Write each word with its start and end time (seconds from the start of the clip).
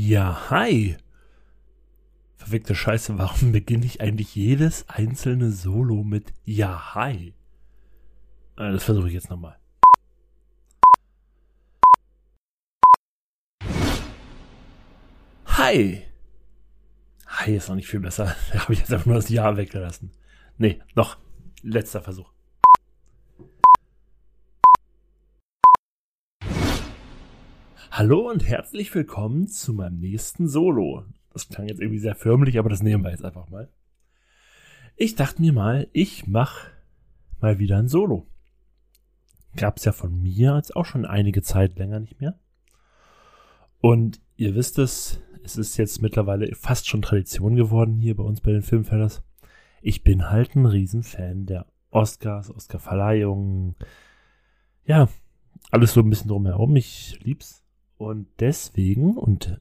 Ja, 0.00 0.48
hi. 0.48 0.96
Verweckte 2.36 2.76
Scheiße, 2.76 3.18
warum 3.18 3.50
beginne 3.58 3.84
ich 3.84 4.00
eigentlich 4.00 4.32
jedes 4.36 4.88
einzelne 4.88 5.50
Solo 5.50 6.04
mit 6.04 6.32
Ja, 6.44 6.94
hi? 6.94 7.34
Ah, 8.54 8.70
Das 8.70 8.84
versuche 8.84 9.08
ich 9.08 9.14
jetzt 9.14 9.28
nochmal. 9.28 9.58
Hi. 15.46 16.04
Hi 17.26 17.56
ist 17.56 17.68
noch 17.68 17.74
nicht 17.74 17.88
viel 17.88 17.98
besser. 17.98 18.36
Da 18.52 18.60
habe 18.60 18.74
ich 18.74 18.78
jetzt 18.78 18.92
einfach 18.92 19.06
nur 19.06 19.16
das 19.16 19.28
Ja 19.30 19.56
weggelassen. 19.56 20.12
Nee, 20.58 20.80
noch. 20.94 21.16
Letzter 21.62 22.02
Versuch. 22.02 22.30
Hallo 27.98 28.30
und 28.30 28.46
herzlich 28.46 28.94
willkommen 28.94 29.48
zu 29.48 29.74
meinem 29.74 29.98
nächsten 29.98 30.46
Solo. 30.46 31.02
Das 31.32 31.48
klang 31.48 31.66
jetzt 31.66 31.80
irgendwie 31.80 31.98
sehr 31.98 32.14
förmlich, 32.14 32.56
aber 32.56 32.68
das 32.68 32.80
nehmen 32.80 33.02
wir 33.02 33.10
jetzt 33.10 33.24
einfach 33.24 33.48
mal. 33.48 33.72
Ich 34.94 35.16
dachte 35.16 35.42
mir 35.42 35.52
mal, 35.52 35.88
ich 35.92 36.28
mache 36.28 36.70
mal 37.40 37.58
wieder 37.58 37.76
ein 37.76 37.88
Solo. 37.88 38.28
Gab's 39.56 39.84
ja 39.84 39.90
von 39.90 40.22
mir 40.22 40.54
jetzt 40.54 40.76
auch 40.76 40.84
schon 40.84 41.06
einige 41.06 41.42
Zeit 41.42 41.76
länger 41.76 41.98
nicht 41.98 42.20
mehr. 42.20 42.38
Und 43.80 44.20
ihr 44.36 44.54
wisst 44.54 44.78
es, 44.78 45.20
es 45.42 45.56
ist 45.56 45.76
jetzt 45.76 46.00
mittlerweile 46.00 46.54
fast 46.54 46.86
schon 46.86 47.02
Tradition 47.02 47.56
geworden 47.56 47.98
hier 47.98 48.14
bei 48.14 48.22
uns 48.22 48.40
bei 48.40 48.52
den 48.52 48.62
Filmfellers. 48.62 49.24
Ich 49.82 50.04
bin 50.04 50.30
halt 50.30 50.54
ein 50.54 50.66
Riesenfan 50.66 51.46
der 51.46 51.66
Oscars, 51.90 52.48
Oscarverleihungen. 52.48 53.74
Ja, 54.84 55.08
alles 55.72 55.94
so 55.94 56.00
ein 56.00 56.10
bisschen 56.10 56.28
drumherum. 56.28 56.76
Ich 56.76 57.18
lieb's. 57.24 57.64
Und 57.98 58.28
deswegen, 58.38 59.16
und 59.16 59.60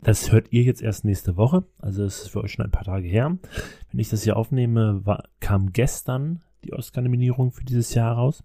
das 0.00 0.32
hört 0.32 0.50
ihr 0.50 0.62
jetzt 0.62 0.82
erst 0.82 1.04
nächste 1.04 1.36
Woche, 1.36 1.64
also 1.78 2.04
es 2.04 2.22
ist 2.22 2.28
für 2.28 2.42
euch 2.42 2.52
schon 2.52 2.64
ein 2.64 2.70
paar 2.70 2.84
Tage 2.84 3.06
her. 3.06 3.38
Wenn 3.90 4.00
ich 4.00 4.08
das 4.08 4.22
hier 4.22 4.36
aufnehme, 4.36 5.04
war, 5.04 5.28
kam 5.40 5.72
gestern 5.72 6.42
die 6.64 6.72
Oscar-Nominierung 6.72 7.52
für 7.52 7.64
dieses 7.64 7.92
Jahr 7.94 8.14
raus. 8.14 8.42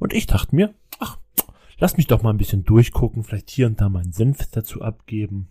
Und 0.00 0.12
ich 0.12 0.26
dachte 0.26 0.56
mir, 0.56 0.74
ach, 0.98 1.18
lass 1.78 1.96
mich 1.96 2.08
doch 2.08 2.22
mal 2.22 2.30
ein 2.30 2.38
bisschen 2.38 2.64
durchgucken, 2.64 3.22
vielleicht 3.22 3.50
hier 3.50 3.68
und 3.68 3.80
da 3.80 3.88
meinen 3.88 4.12
Senf 4.12 4.50
dazu 4.50 4.82
abgeben. 4.82 5.48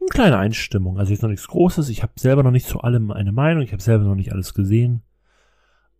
Eine 0.00 0.08
kleine 0.08 0.38
Einstimmung, 0.38 0.98
also 0.98 1.12
jetzt 1.12 1.22
noch 1.22 1.30
nichts 1.30 1.46
Großes. 1.46 1.88
Ich 1.88 2.02
habe 2.02 2.12
selber 2.16 2.42
noch 2.42 2.50
nicht 2.50 2.66
zu 2.66 2.80
allem 2.80 3.12
eine 3.12 3.32
Meinung, 3.32 3.62
ich 3.62 3.72
habe 3.72 3.82
selber 3.82 4.04
noch 4.04 4.16
nicht 4.16 4.32
alles 4.32 4.54
gesehen. 4.54 5.02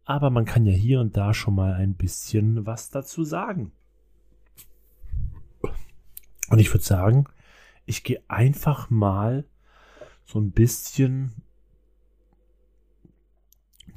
Aber 0.05 0.31
man 0.31 0.45
kann 0.45 0.67
ja 0.67 0.73
hier 0.73 1.01
und 1.01 1.17
da 1.17 1.33
schon 1.33 1.55
mal 1.55 1.75
ein 1.75 1.95
bisschen 1.95 2.67
was 2.67 2.91
dazu 2.91 3.25
sagen. 3.25 3.73
Und 6.49 6.59
ich 6.59 6.73
würde 6.73 6.85
sagen, 6.85 7.27
ich 7.87 8.05
gehe 8.05 8.23
einfach 8.29 8.91
mal 8.91 9.45
so 10.25 10.39
ein 10.41 10.51
bisschen 10.51 11.33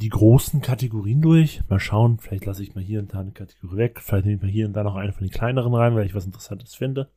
die 0.01 0.09
großen 0.09 0.61
Kategorien 0.61 1.21
durch. 1.21 1.61
Mal 1.67 1.79
schauen, 1.79 2.19
vielleicht 2.19 2.45
lasse 2.45 2.63
ich 2.63 2.75
mal 2.75 2.83
hier 2.83 2.99
und 2.99 3.13
da 3.13 3.19
eine 3.19 3.31
Kategorie 3.31 3.77
weg. 3.77 3.99
Vielleicht 4.01 4.25
nehme 4.25 4.37
ich 4.37 4.41
mal 4.41 4.51
hier 4.51 4.65
und 4.67 4.73
da 4.73 4.83
noch 4.83 4.95
eine 4.95 5.11
von 5.11 5.25
den 5.25 5.33
kleineren 5.33 5.73
rein, 5.73 5.95
weil 5.95 6.05
ich 6.05 6.15
was 6.15 6.25
Interessantes 6.25 6.75
finde. 6.75 7.09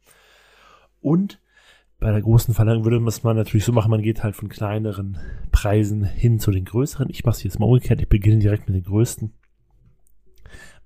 Und 1.01 1.41
bei 2.01 2.11
der 2.11 2.21
großen 2.21 2.53
Verlangung 2.53 2.85
würde 2.85 2.99
man 2.99 3.37
natürlich 3.37 3.65
so 3.65 3.73
machen, 3.73 3.91
man 3.91 4.03
geht 4.03 4.25
halt 4.25 4.35
von 4.35 4.49
kleineren 4.49 5.19
Preisen 5.53 6.03
hin 6.03 6.41
zu 6.41 6.51
den 6.51 6.65
größeren. 6.65 7.09
Ich 7.11 7.25
mache 7.25 7.37
es 7.37 7.43
jetzt 7.45 7.61
mal 7.61 7.67
umgekehrt. 7.67 8.01
Ich 8.01 8.09
beginne 8.09 8.39
direkt 8.39 8.69
mit 8.69 8.75
den 8.75 8.91
größten, 8.91 9.33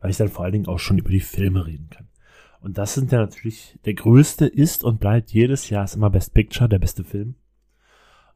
weil 0.00 0.11
ich 0.11 0.19
dann 0.19 0.28
vor 0.28 0.44
allen 0.44 0.52
Dingen 0.52 0.67
auch 0.67 0.78
schon 0.78 0.98
über 0.98 1.08
die 1.08 1.20
Filme 1.20 1.67
reden 1.67 1.89
kann. 1.89 2.08
Und 2.60 2.78
das 2.78 2.94
sind 2.94 3.12
ja 3.12 3.18
natürlich, 3.18 3.78
der 3.84 3.94
größte 3.94 4.46
ist 4.46 4.84
und 4.84 5.00
bleibt 5.00 5.30
jedes 5.30 5.70
Jahr 5.70 5.84
ist 5.84 5.94
immer 5.94 6.10
Best 6.10 6.34
Picture, 6.34 6.68
der 6.68 6.78
beste 6.78 7.04
Film. 7.04 7.36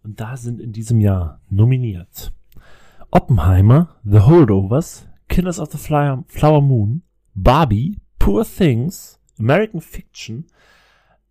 Und 0.03 0.21
da 0.21 0.37
sind 0.37 0.61
in 0.61 0.73
diesem 0.73 1.01
Jahr 1.01 1.41
nominiert 1.51 2.33
Oppenheimer, 3.11 3.97
The 4.05 4.21
Holdovers, 4.21 5.07
Killers 5.29 5.59
of 5.59 5.73
the 5.73 5.79
Flower, 5.79 6.61
Moon, 6.61 7.03
Barbie, 7.35 7.99
Poor 8.19 8.45
Things, 8.45 9.19
American 9.39 9.81
Fiction, 9.81 10.47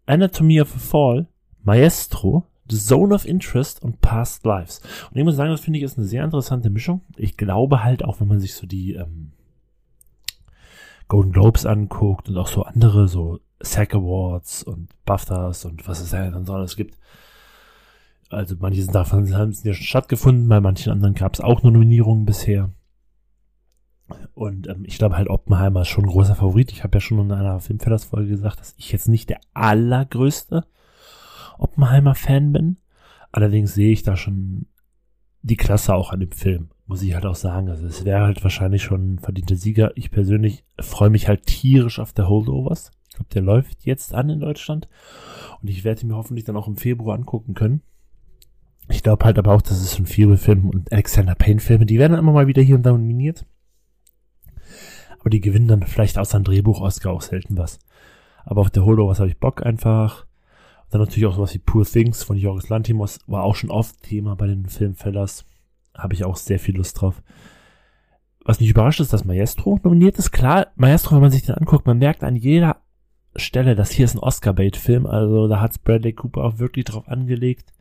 Anatomy 0.05 0.59
of 0.59 0.75
a 0.75 0.79
Fall, 0.79 1.27
Maestro, 1.63 2.47
The 2.69 2.77
Zone 2.77 3.13
of 3.13 3.25
Interest 3.25 3.81
und 3.81 4.01
Past 4.01 4.45
Lives. 4.45 4.81
Und 5.09 5.17
ich 5.17 5.23
muss 5.23 5.35
sagen, 5.35 5.51
das 5.51 5.61
finde 5.61 5.79
ich 5.79 5.85
ist 5.85 5.97
eine 5.97 6.07
sehr 6.07 6.23
interessante 6.23 6.69
Mischung. 6.69 7.01
Ich 7.15 7.37
glaube 7.37 7.83
halt 7.83 8.03
auch, 8.03 8.19
wenn 8.19 8.27
man 8.27 8.39
sich 8.39 8.53
so 8.53 8.67
die 8.67 8.93
ähm, 8.93 9.28
Golden 11.09 11.33
Globes 11.33 11.65
anguckt 11.65 12.29
und 12.29 12.37
auch 12.37 12.47
so 12.47 12.63
andere, 12.63 13.09
so 13.09 13.39
SAG 13.59 13.95
Awards 13.95 14.63
und 14.63 14.89
BAFTAs 15.05 15.65
und 15.65 15.85
was 15.87 15.99
es 15.99 16.11
ja 16.11 16.29
dann 16.29 16.45
so 16.45 16.53
alles 16.53 16.77
gibt. 16.77 16.97
Also 18.29 18.55
manche 18.59 18.83
sind 18.83 18.93
davon 18.93 19.35
haben 19.35 19.51
ja 19.63 19.73
schon 19.73 19.85
stattgefunden, 19.85 20.47
bei 20.47 20.61
manchen 20.61 20.91
anderen 20.91 21.15
gab 21.15 21.33
es 21.33 21.41
auch 21.41 21.63
nur 21.63 21.71
Nominierungen 21.71 22.25
bisher. 22.25 22.69
Und 24.33 24.67
ähm, 24.67 24.83
ich 24.85 24.97
glaube 24.97 25.17
halt 25.17 25.29
Oppenheimer 25.29 25.81
ist 25.81 25.87
schon 25.89 26.05
ein 26.05 26.11
großer 26.11 26.35
Favorit. 26.35 26.71
Ich 26.71 26.83
habe 26.83 26.97
ja 26.97 27.01
schon 27.01 27.19
in 27.19 27.31
einer 27.31 27.59
Filmfellers-Folge 27.59 28.29
gesagt, 28.29 28.59
dass 28.59 28.75
ich 28.77 28.91
jetzt 28.91 29.07
nicht 29.07 29.29
der 29.29 29.41
allergrößte 29.53 30.65
Oppenheimer-Fan 31.57 32.53
bin. 32.53 32.77
Allerdings 33.31 33.73
sehe 33.73 33.91
ich 33.91 34.03
da 34.03 34.15
schon 34.15 34.67
die 35.41 35.57
Klasse 35.57 35.95
auch 35.95 36.11
an 36.11 36.19
dem 36.19 36.31
Film, 36.31 36.69
muss 36.89 37.03
ich 37.03 37.13
halt 37.13 37.27
auch 37.27 37.35
sagen. 37.35 37.69
Also 37.69 37.85
es 37.85 38.03
wäre 38.03 38.23
halt 38.23 38.43
wahrscheinlich 38.43 38.81
schon 38.81 39.13
ein 39.13 39.19
verdienter 39.19 39.55
Sieger. 39.55 39.91
Ich 39.95 40.09
persönlich 40.09 40.63
freue 40.79 41.11
mich 41.11 41.27
halt 41.27 41.45
tierisch 41.45 41.99
auf 41.99 42.13
der 42.13 42.27
Holdovers. 42.27 42.89
Ich 43.07 43.15
glaube, 43.15 43.29
der 43.31 43.41
läuft 43.43 43.85
jetzt 43.85 44.15
an 44.15 44.29
in 44.29 44.39
Deutschland. 44.39 44.89
Und 45.61 45.69
ich 45.69 45.83
werde 45.83 46.01
ihn 46.01 46.07
mir 46.07 46.15
hoffentlich 46.15 46.45
dann 46.45 46.57
auch 46.57 46.67
im 46.67 46.77
Februar 46.77 47.15
angucken 47.15 47.53
können. 47.53 47.83
Ich 48.89 49.03
glaube 49.03 49.23
halt 49.23 49.37
aber 49.37 49.53
auch, 49.53 49.61
dass 49.61 49.79
es 49.79 49.99
ein 49.99 50.07
Fieber-Film 50.07 50.67
und 50.67 50.91
Alexander 50.91 51.35
Payne-Filme, 51.35 51.85
die 51.85 51.99
werden 51.99 52.17
immer 52.17 52.31
mal 52.31 52.47
wieder 52.47 52.63
hier 52.63 52.75
und 52.75 52.83
da 52.83 52.91
nominiert. 52.91 53.45
Aber 55.19 55.29
die 55.29 55.41
gewinnen 55.41 55.67
dann 55.67 55.83
vielleicht 55.83 56.17
aus 56.17 56.33
einem 56.33 56.43
Drehbuch-Oscar 56.43 57.11
auch 57.11 57.21
selten 57.21 57.55
was. 57.55 57.77
Aber 58.45 58.61
auf 58.61 58.71
der 58.71 58.83
Holdovers 58.83 59.19
habe 59.19 59.29
ich 59.29 59.37
Bock 59.37 59.63
einfach. 59.63 60.25
Und 60.85 60.93
dann 60.95 61.01
natürlich 61.01 61.27
auch 61.27 61.35
sowas 61.35 61.53
wie 61.53 61.59
Poor 61.59 61.85
Things 61.85 62.23
von 62.23 62.35
Jorgos 62.35 62.69
Lantimos 62.69 63.19
war 63.27 63.43
auch 63.43 63.53
schon 63.53 63.69
oft 63.69 64.01
Thema 64.01 64.35
bei 64.35 64.47
den 64.47 64.65
Filmfellers. 64.65 65.45
Habe 65.97 66.13
ich 66.13 66.23
auch 66.23 66.37
sehr 66.37 66.59
viel 66.59 66.77
Lust 66.77 66.99
drauf. 66.99 67.21
Was 68.45 68.59
mich 68.59 68.69
überrascht 68.69 68.99
ist, 68.99 69.13
dass 69.13 69.25
Maestro 69.25 69.79
nominiert 69.83 70.17
ist. 70.17 70.31
Klar, 70.31 70.67
Maestro, 70.75 71.15
wenn 71.15 71.21
man 71.21 71.31
sich 71.31 71.43
den 71.43 71.55
anguckt, 71.55 71.85
man 71.85 71.97
merkt 71.97 72.23
an 72.23 72.35
jeder 72.35 72.77
Stelle, 73.35 73.75
dass 73.75 73.91
hier 73.91 74.05
ist 74.05 74.15
ein 74.15 74.19
Oscar-Bait-Film. 74.19 75.05
Also 75.05 75.47
da 75.47 75.61
hat 75.61 75.83
Bradley 75.83 76.13
Cooper 76.13 76.43
auch 76.43 76.57
wirklich 76.59 76.85
drauf 76.85 77.07
angelegt 77.07 77.73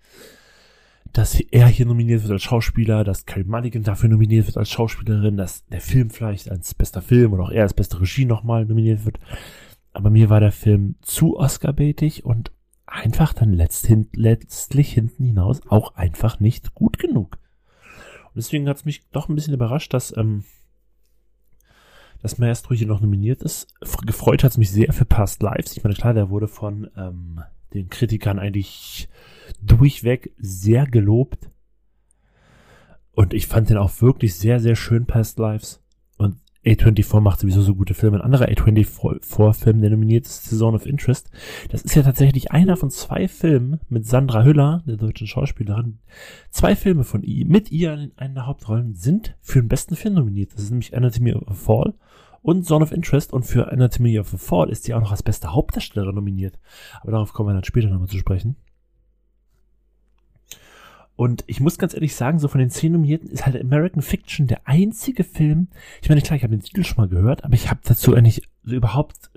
dass 1.12 1.40
er 1.40 1.66
hier 1.68 1.86
nominiert 1.86 2.22
wird 2.22 2.32
als 2.32 2.42
Schauspieler, 2.42 3.04
dass 3.04 3.26
Carrie 3.26 3.44
Mulligan 3.44 3.82
dafür 3.82 4.08
nominiert 4.08 4.46
wird 4.46 4.56
als 4.56 4.70
Schauspielerin, 4.70 5.36
dass 5.36 5.66
der 5.66 5.80
Film 5.80 6.10
vielleicht 6.10 6.50
als 6.50 6.74
bester 6.74 7.02
Film 7.02 7.32
oder 7.32 7.44
auch 7.44 7.50
er 7.50 7.62
als 7.62 7.74
beste 7.74 8.00
Regie 8.00 8.24
nochmal 8.24 8.66
nominiert 8.66 9.04
wird. 9.04 9.18
Aber 9.92 10.10
mir 10.10 10.30
war 10.30 10.40
der 10.40 10.52
Film 10.52 10.96
zu 11.02 11.36
Oscar-baitig 11.36 12.24
und 12.24 12.52
einfach 12.86 13.32
dann 13.32 13.52
letzthin, 13.52 14.08
letztlich 14.14 14.92
hinten 14.92 15.24
hinaus 15.24 15.60
auch 15.68 15.94
einfach 15.94 16.40
nicht 16.40 16.74
gut 16.74 16.98
genug. 16.98 17.38
Deswegen 18.38 18.68
hat 18.68 18.76
es 18.76 18.84
mich 18.84 19.02
doch 19.10 19.28
ein 19.28 19.34
bisschen 19.34 19.52
überrascht, 19.52 19.92
dass, 19.92 20.16
ähm, 20.16 20.44
dass 22.22 22.38
Maestro 22.38 22.72
hier 22.72 22.86
noch 22.86 23.00
nominiert 23.00 23.42
ist. 23.42 23.74
Gefreut 24.06 24.44
hat 24.44 24.52
es 24.52 24.58
mich 24.58 24.70
sehr 24.70 24.92
für 24.92 25.04
Past 25.04 25.42
Lives. 25.42 25.76
Ich 25.76 25.82
meine, 25.82 25.96
klar, 25.96 26.14
der 26.14 26.30
wurde 26.30 26.46
von 26.46 26.88
ähm, 26.96 27.42
den 27.74 27.88
Kritikern 27.88 28.38
eigentlich 28.38 29.08
durchweg 29.60 30.32
sehr 30.38 30.86
gelobt. 30.86 31.50
Und 33.10 33.34
ich 33.34 33.48
fand 33.48 33.70
den 33.70 33.76
auch 33.76 34.00
wirklich 34.00 34.36
sehr, 34.36 34.60
sehr 34.60 34.76
schön, 34.76 35.04
Past 35.04 35.40
Lives. 35.40 35.82
Und 36.68 36.80
A24 36.80 37.20
macht 37.20 37.40
sowieso 37.40 37.62
so 37.62 37.74
gute 37.74 37.94
Filme. 37.94 38.18
Ein 38.18 38.22
anderer 38.22 38.48
A24-Film, 38.48 39.80
der 39.80 39.90
nominiert 39.90 40.26
ist 40.26 40.44
Zone 40.44 40.76
of 40.76 40.84
Interest. 40.84 41.30
Das 41.70 41.82
ist 41.82 41.94
ja 41.94 42.02
tatsächlich 42.02 42.52
einer 42.52 42.76
von 42.76 42.90
zwei 42.90 43.26
Filmen 43.26 43.80
mit 43.88 44.06
Sandra 44.06 44.44
Hüller, 44.44 44.82
der 44.86 44.96
deutschen 44.96 45.26
Schauspielerin. 45.26 45.98
Zwei 46.50 46.76
Filme 46.76 47.04
von 47.04 47.22
ihr, 47.22 47.46
mit 47.46 47.70
ihr 47.72 47.94
in 47.94 48.12
einer 48.16 48.46
Hauptrollen, 48.46 48.94
sind 48.94 49.34
für 49.40 49.60
den 49.62 49.68
besten 49.68 49.96
Film 49.96 50.14
nominiert. 50.14 50.52
Das 50.52 50.62
ist 50.62 50.70
nämlich 50.70 50.94
Anatomy 50.94 51.32
of 51.32 51.48
a 51.48 51.54
Fall 51.54 51.94
und 52.42 52.66
Zone 52.66 52.84
of 52.84 52.92
Interest. 52.92 53.32
Und 53.32 53.44
für 53.44 53.72
Anatomy 53.72 54.18
of 54.18 54.34
a 54.34 54.36
Fall 54.36 54.68
ist 54.68 54.84
sie 54.84 54.92
auch 54.92 55.00
noch 55.00 55.12
als 55.12 55.22
beste 55.22 55.52
Hauptdarstellerin 55.52 56.14
nominiert. 56.14 56.58
Aber 57.00 57.12
darauf 57.12 57.32
kommen 57.32 57.48
wir 57.48 57.54
dann 57.54 57.64
später 57.64 57.88
nochmal 57.88 58.08
zu 58.08 58.18
sprechen. 58.18 58.56
Und 61.18 61.42
ich 61.48 61.58
muss 61.58 61.78
ganz 61.78 61.94
ehrlich 61.94 62.14
sagen, 62.14 62.38
so 62.38 62.46
von 62.46 62.60
den 62.60 62.70
zehn 62.70 62.92
Nominierten 62.92 63.28
ist 63.28 63.44
halt 63.44 63.60
American 63.60 64.02
Fiction 64.02 64.46
der 64.46 64.68
einzige 64.68 65.24
Film. 65.24 65.66
Ich 66.00 66.08
meine, 66.08 66.22
klar, 66.22 66.36
ich 66.36 66.44
habe 66.44 66.56
den 66.56 66.62
Titel 66.62 66.84
schon 66.84 66.98
mal 66.98 67.08
gehört, 67.08 67.42
aber 67.42 67.54
ich 67.54 67.70
habe 67.70 67.80
dazu 67.82 68.14
eigentlich 68.14 68.48
so 68.62 68.76
überhaupt 68.76 69.32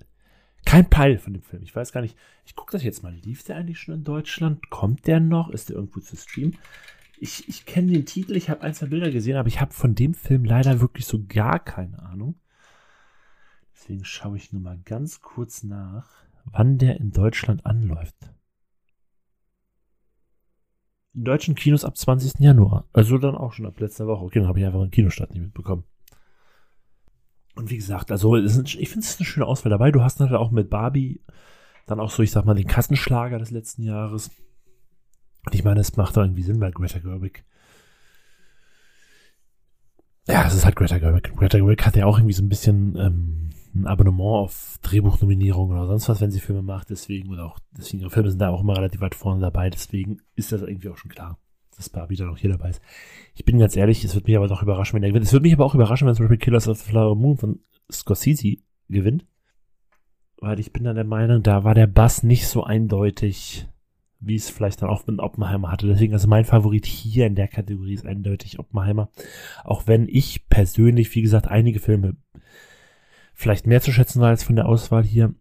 kein 0.63 0.87
Peil 0.91 1.17
von 1.17 1.33
dem 1.33 1.41
Film. 1.41 1.63
Ich 1.63 1.75
weiß 1.75 1.91
gar 1.91 2.01
nicht. 2.01 2.15
Ich 2.45 2.55
gucke 2.55 2.71
das 2.71 2.83
jetzt 2.83 3.01
mal. 3.01 3.15
Lief 3.15 3.41
der 3.45 3.55
eigentlich 3.55 3.79
schon 3.79 3.95
in 3.95 4.03
Deutschland? 4.03 4.69
Kommt 4.69 5.07
der 5.07 5.19
noch? 5.19 5.49
Ist 5.49 5.69
der 5.69 5.77
irgendwo 5.77 6.01
zu 6.01 6.15
streamen? 6.15 6.55
Ich, 7.19 7.49
ich 7.49 7.65
kenne 7.65 7.91
den 7.91 8.05
Titel, 8.05 8.35
ich 8.35 8.51
habe 8.51 8.61
ein, 8.61 8.75
zwei 8.75 8.85
Bilder 8.85 9.09
gesehen, 9.09 9.37
aber 9.37 9.47
ich 9.47 9.59
habe 9.59 9.73
von 9.73 9.95
dem 9.95 10.13
Film 10.13 10.45
leider 10.45 10.81
wirklich 10.81 11.07
so 11.07 11.25
gar 11.27 11.57
keine 11.57 11.97
Ahnung. 12.03 12.35
Deswegen 13.73 14.05
schaue 14.05 14.37
ich 14.37 14.53
nur 14.53 14.61
mal 14.61 14.77
ganz 14.85 15.21
kurz 15.21 15.63
nach, 15.63 16.07
wann 16.45 16.77
der 16.77 16.97
in 16.97 17.09
Deutschland 17.09 17.65
anläuft. 17.65 18.15
In 21.13 21.25
deutschen 21.25 21.55
Kinos 21.55 21.83
ab 21.83 21.97
20. 21.97 22.39
Januar. 22.39 22.87
Also 22.93 23.17
dann 23.17 23.35
auch 23.35 23.53
schon 23.53 23.65
ab 23.65 23.79
letzter 23.79 24.07
Woche. 24.07 24.23
Okay, 24.23 24.39
dann 24.39 24.47
habe 24.47 24.59
ich 24.59 24.65
einfach 24.65 24.79
einen 24.79 24.91
Kinostart 24.91 25.31
nicht 25.31 25.41
mitbekommen. 25.41 25.83
Und 27.55 27.69
wie 27.69 27.77
gesagt, 27.77 28.11
also 28.11 28.35
ist, 28.35 28.57
ich 28.75 28.89
finde 28.89 29.05
es 29.05 29.19
eine 29.19 29.25
schöne 29.25 29.45
Auswahl 29.45 29.69
dabei. 29.69 29.91
Du 29.91 30.01
hast 30.01 30.19
natürlich 30.19 30.39
auch 30.39 30.51
mit 30.51 30.69
Barbie 30.69 31.21
dann 31.85 31.99
auch 31.99 32.11
so, 32.11 32.23
ich 32.23 32.31
sag 32.31 32.45
mal, 32.45 32.53
den 32.53 32.67
Kassenschlager 32.67 33.39
des 33.39 33.51
letzten 33.51 33.83
Jahres. 33.83 34.31
Und 35.45 35.55
ich 35.55 35.63
meine, 35.63 35.81
es 35.81 35.97
macht 35.97 36.15
doch 36.15 36.21
irgendwie 36.21 36.43
Sinn, 36.43 36.61
weil 36.61 36.71
Greta 36.71 36.99
Gerwig. 36.99 37.43
Ja, 40.27 40.45
es 40.45 40.53
ist 40.53 40.63
halt 40.63 40.75
Greta 40.75 40.99
Gerwig. 40.99 41.35
Greta 41.35 41.57
Gerwig 41.57 41.85
hat 41.85 41.95
ja 41.95 42.05
auch 42.05 42.17
irgendwie 42.17 42.33
so 42.33 42.43
ein 42.43 42.49
bisschen 42.49 42.95
ähm, 42.95 43.49
ein 43.73 43.87
Abonnement 43.87 44.43
auf 44.43 44.79
Drehbuchnominierungen 44.81 45.77
oder 45.77 45.87
sonst 45.87 46.09
was, 46.09 46.21
wenn 46.21 46.31
sie 46.31 46.39
Filme 46.39 46.61
macht. 46.61 46.89
Deswegen, 46.89 47.31
oder 47.31 47.45
auch, 47.45 47.59
deswegen, 47.77 48.01
ihre 48.01 48.09
Filme 48.09 48.29
sind 48.29 48.39
da 48.39 48.49
auch 48.49 48.61
immer 48.61 48.75
relativ 48.75 49.01
weit 49.01 49.15
vorne 49.15 49.41
dabei. 49.41 49.69
Deswegen 49.69 50.17
ist 50.35 50.51
das 50.51 50.61
irgendwie 50.61 50.89
auch 50.89 50.97
schon 50.97 51.11
klar, 51.11 51.39
dass 51.75 51.89
Barbie 51.89 52.15
dann 52.15 52.29
auch 52.29 52.37
hier 52.37 52.49
dabei 52.49 52.69
ist. 52.69 52.81
Ich 53.35 53.45
bin 53.45 53.59
ganz 53.59 53.75
ehrlich, 53.75 54.03
es 54.03 54.15
wird 54.15 54.27
mich 54.27 54.37
aber 54.37 54.47
doch 54.47 54.61
überraschen, 54.61 54.95
wenn 54.95 55.03
er 55.03 55.09
gewinnt. 55.09 55.25
Es 55.25 55.33
wird 55.33 55.43
mich 55.43 55.53
aber 55.53 55.65
auch 55.65 55.75
überraschen, 55.75 56.07
wenn 56.07 56.15
zum 56.15 56.25
Beispiel 56.25 56.39
Killers 56.39 56.67
of 56.67 56.79
the 56.79 56.89
Flower 56.89 57.15
Moon 57.15 57.37
von 57.37 57.59
Scorsese 57.91 58.57
gewinnt. 58.89 59.25
Weil 60.37 60.59
ich 60.59 60.73
bin 60.73 60.83
dann 60.83 60.95
der 60.95 61.05
Meinung, 61.05 61.43
da 61.43 61.63
war 61.63 61.75
der 61.75 61.87
Bass 61.87 62.23
nicht 62.23 62.47
so 62.47 62.63
eindeutig, 62.63 63.67
wie 64.19 64.35
es 64.35 64.49
vielleicht 64.49 64.81
dann 64.81 64.89
auch 64.89 65.05
mit 65.07 65.19
Oppenheimer 65.19 65.71
hatte. 65.71 65.87
Deswegen, 65.87 66.13
also 66.13 66.27
mein 66.27 66.45
Favorit 66.45 66.85
hier 66.85 67.25
in 67.25 67.35
der 67.35 67.47
Kategorie 67.47 67.93
ist 67.93 68.05
eindeutig 68.05 68.59
Oppenheimer. 68.59 69.09
Auch 69.63 69.87
wenn 69.87 70.07
ich 70.07 70.47
persönlich, 70.49 71.13
wie 71.15 71.21
gesagt, 71.21 71.47
einige 71.47 71.79
Filme 71.79 72.17
vielleicht 73.41 73.65
mehr 73.65 73.81
zu 73.81 73.91
schätzen 73.91 74.21
war 74.21 74.29
als 74.29 74.43
von 74.43 74.55
der 74.55 74.67
Auswahl 74.67 75.03
hier. 75.03 75.33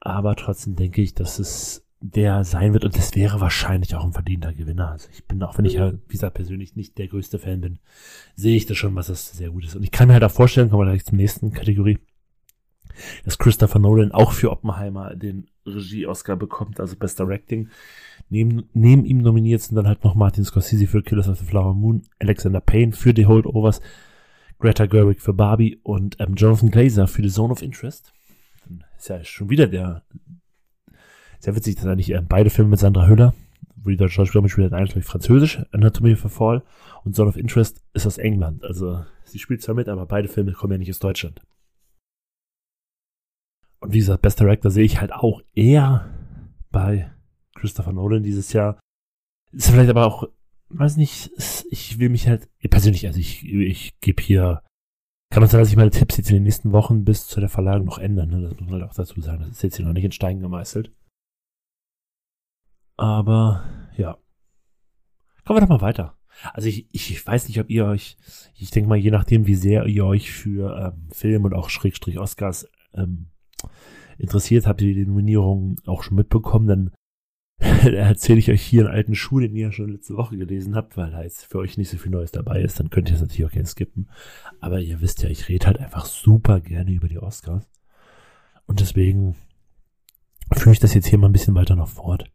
Aber 0.00 0.36
trotzdem 0.36 0.76
denke 0.76 1.00
ich, 1.00 1.14
dass 1.14 1.38
es 1.38 1.84
der 2.00 2.44
sein 2.44 2.72
wird 2.72 2.84
und 2.84 2.96
das 2.96 3.14
wäre 3.16 3.40
wahrscheinlich 3.40 3.94
auch 3.96 4.04
ein 4.04 4.12
verdienter 4.12 4.52
Gewinner. 4.52 4.92
Also 4.92 5.08
ich 5.12 5.24
bin, 5.24 5.42
auch 5.42 5.58
wenn 5.58 5.64
ich 5.64 5.74
ja, 5.74 5.92
wie 5.92 6.12
gesagt, 6.12 6.34
persönlich 6.34 6.76
nicht 6.76 6.98
der 6.98 7.08
größte 7.08 7.38
Fan 7.38 7.60
bin, 7.60 7.78
sehe 8.36 8.56
ich 8.56 8.66
das 8.66 8.76
schon, 8.76 8.94
was 8.94 9.08
das 9.08 9.32
sehr 9.32 9.50
gut 9.50 9.64
ist. 9.64 9.74
Und 9.74 9.82
ich 9.82 9.90
kann 9.90 10.08
mir 10.08 10.14
halt 10.14 10.24
auch 10.24 10.30
vorstellen, 10.30 10.70
kommen 10.70 10.86
wir 10.86 10.92
gleich 10.92 11.04
zur 11.04 11.16
nächsten 11.16 11.52
Kategorie, 11.52 11.98
dass 13.24 13.38
Christopher 13.38 13.80
Nolan 13.80 14.12
auch 14.12 14.32
für 14.32 14.50
Oppenheimer 14.50 15.14
den 15.16 15.48
Regie-Oscar 15.66 16.36
bekommt, 16.36 16.78
also 16.78 16.96
Best 16.96 17.18
Directing. 17.18 17.68
Neben, 18.28 18.68
neben 18.74 19.04
ihm 19.04 19.18
nominiert 19.18 19.62
sind 19.62 19.76
dann 19.76 19.88
halt 19.88 20.04
noch 20.04 20.14
Martin 20.14 20.44
Scorsese 20.44 20.86
für 20.86 21.02
Killers 21.02 21.28
of 21.28 21.38
the 21.38 21.44
Flower 21.44 21.74
Moon, 21.74 22.02
Alexander 22.20 22.60
Payne 22.60 22.92
für 22.92 23.12
The 23.14 23.26
Holdovers, 23.26 23.80
Greta 24.58 24.86
Gerwig 24.86 25.20
für 25.20 25.32
Barbie 25.32 25.78
und 25.82 26.16
ähm, 26.18 26.34
Jonathan 26.34 26.70
Glazer 26.70 27.06
für 27.06 27.22
The 27.22 27.30
Zone 27.30 27.52
of 27.52 27.62
Interest. 27.62 28.12
Ist 28.96 29.08
ja 29.08 29.22
schon 29.22 29.50
wieder 29.50 29.68
der 29.68 30.02
sehr 31.38 31.54
witzig, 31.54 31.76
dass 31.76 31.86
eigentlich 31.86 32.10
äh, 32.10 32.20
beide 32.20 32.50
Filme 32.50 32.70
mit 32.70 32.80
Sandra 32.80 33.06
Hüller, 33.06 33.34
wo 33.76 33.90
die 33.90 33.96
deutsche 33.96 34.14
Schauspielerin 34.14 34.48
spielt, 34.48 34.72
eigentlich 34.72 35.04
französisch, 35.04 35.62
Anatomie 35.70 36.16
for 36.16 36.30
Fall 36.30 36.62
und 37.04 37.14
Zone 37.14 37.28
of 37.28 37.36
Interest 37.36 37.80
ist 37.92 38.06
aus 38.06 38.18
England. 38.18 38.64
Also 38.64 39.04
sie 39.24 39.38
spielt 39.38 39.62
zwar 39.62 39.76
mit, 39.76 39.88
aber 39.88 40.06
beide 40.06 40.28
Filme 40.28 40.52
kommen 40.52 40.72
ja 40.72 40.78
nicht 40.78 40.90
aus 40.90 40.98
Deutschland. 40.98 41.40
Und 43.80 43.92
wie 43.92 43.98
gesagt, 43.98 44.22
Best 44.22 44.40
Director 44.40 44.72
sehe 44.72 44.84
ich 44.84 45.00
halt 45.00 45.12
auch 45.12 45.40
eher 45.54 46.12
bei 46.70 47.12
Christopher 47.54 47.92
Nolan 47.92 48.24
dieses 48.24 48.52
Jahr. 48.52 48.80
Ist 49.52 49.70
vielleicht 49.70 49.90
aber 49.90 50.04
auch 50.04 50.28
weiß 50.70 50.96
nicht, 50.96 51.30
ich 51.70 51.98
will 51.98 52.08
mich 52.08 52.28
halt, 52.28 52.48
persönlich, 52.70 53.06
also 53.06 53.18
ich, 53.18 53.44
ich 53.44 53.98
gebe 54.00 54.22
hier, 54.22 54.62
kann 55.30 55.42
man 55.42 55.48
sagen, 55.48 55.62
dass 55.62 55.70
ich 55.70 55.76
meine 55.76 55.90
Tipps 55.90 56.16
jetzt 56.16 56.30
in 56.30 56.36
den 56.36 56.42
nächsten 56.44 56.72
Wochen 56.72 57.04
bis 57.04 57.26
zu 57.26 57.40
der 57.40 57.48
Verlagerung 57.48 57.86
noch 57.86 57.98
ändern, 57.98 58.30
ne? 58.30 58.42
das 58.42 58.52
muss 58.52 58.70
man 58.70 58.80
halt 58.80 58.90
auch 58.90 58.94
dazu 58.94 59.20
sagen, 59.20 59.40
das 59.40 59.50
ist 59.50 59.62
jetzt 59.62 59.76
hier 59.76 59.86
noch 59.86 59.92
nicht 59.92 60.04
in 60.04 60.12
Stein 60.12 60.40
gemeißelt. 60.40 60.92
Aber, 62.96 63.64
ja. 63.96 64.18
Kommen 65.44 65.58
wir 65.58 65.60
doch 65.60 65.68
mal 65.68 65.80
weiter. 65.80 66.18
Also 66.52 66.68
ich, 66.68 66.88
ich 66.92 67.26
weiß 67.26 67.48
nicht, 67.48 67.58
ob 67.60 67.70
ihr 67.70 67.86
euch, 67.86 68.16
ich 68.54 68.70
denke 68.70 68.88
mal, 68.88 68.98
je 68.98 69.10
nachdem, 69.10 69.46
wie 69.46 69.54
sehr 69.54 69.86
ihr 69.86 70.04
euch 70.04 70.30
für 70.30 70.94
ähm, 70.94 71.08
Film 71.12 71.44
und 71.44 71.54
auch 71.54 71.70
Schrägstrich 71.70 72.18
Oscars 72.18 72.68
ähm, 72.94 73.30
interessiert, 74.18 74.66
habt 74.66 74.82
ihr 74.82 74.94
die 74.94 75.06
Nominierungen 75.06 75.76
auch 75.86 76.02
schon 76.02 76.16
mitbekommen, 76.16 76.66
denn 76.66 76.90
da 76.90 76.97
erzähle 77.84 78.38
ich 78.38 78.50
euch 78.50 78.62
hier 78.62 78.82
einen 78.82 78.94
alten 78.94 79.14
Schuh, 79.14 79.40
den 79.40 79.54
ihr 79.54 79.66
ja 79.66 79.72
schon 79.72 79.90
letzte 79.90 80.16
Woche 80.16 80.36
gelesen 80.36 80.76
habt, 80.76 80.96
weil 80.96 81.10
da 81.10 81.22
jetzt 81.22 81.44
für 81.44 81.58
euch 81.58 81.76
nicht 81.76 81.90
so 81.90 81.96
viel 81.96 82.12
Neues 82.12 82.30
dabei 82.30 82.62
ist, 82.62 82.78
dann 82.78 82.90
könnt 82.90 83.08
ihr 83.08 83.16
es 83.16 83.20
natürlich 83.20 83.46
auch 83.46 83.52
gerne 83.52 83.66
skippen. 83.66 84.08
Aber 84.60 84.80
ihr 84.80 85.00
wisst 85.00 85.22
ja, 85.22 85.28
ich 85.28 85.48
rede 85.48 85.66
halt 85.66 85.78
einfach 85.78 86.06
super 86.06 86.60
gerne 86.60 86.92
über 86.92 87.08
die 87.08 87.18
Oscars. 87.18 87.68
Und 88.66 88.80
deswegen 88.80 89.34
führe 90.52 90.72
ich 90.72 90.80
das 90.80 90.94
jetzt 90.94 91.06
hier 91.06 91.18
mal 91.18 91.28
ein 91.28 91.32
bisschen 91.32 91.54
weiter 91.54 91.74
noch 91.74 91.88
fort. 91.88 92.30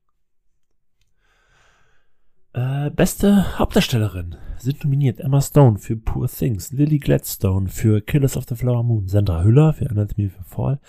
Äh, 2.54 2.92
beste 2.92 3.58
Hauptdarstellerin 3.58 4.36
sind 4.60 4.84
nominiert 4.84 5.20
Emma 5.20 5.42
Stone 5.42 5.80
für 5.80 5.98
Poor 5.98 6.28
Things, 6.28 6.72
Lily 6.72 7.00
Gladstone 7.00 7.68
für 7.68 8.00
Killers 8.00 8.38
of 8.38 8.46
the 8.48 8.56
Flower 8.56 8.84
Moon, 8.84 9.08
Sandra 9.08 9.44
Hüller 9.44 9.74
für 9.74 9.90
Anatomy 9.90 10.30
for 10.30 10.44
Fall, 10.44 10.80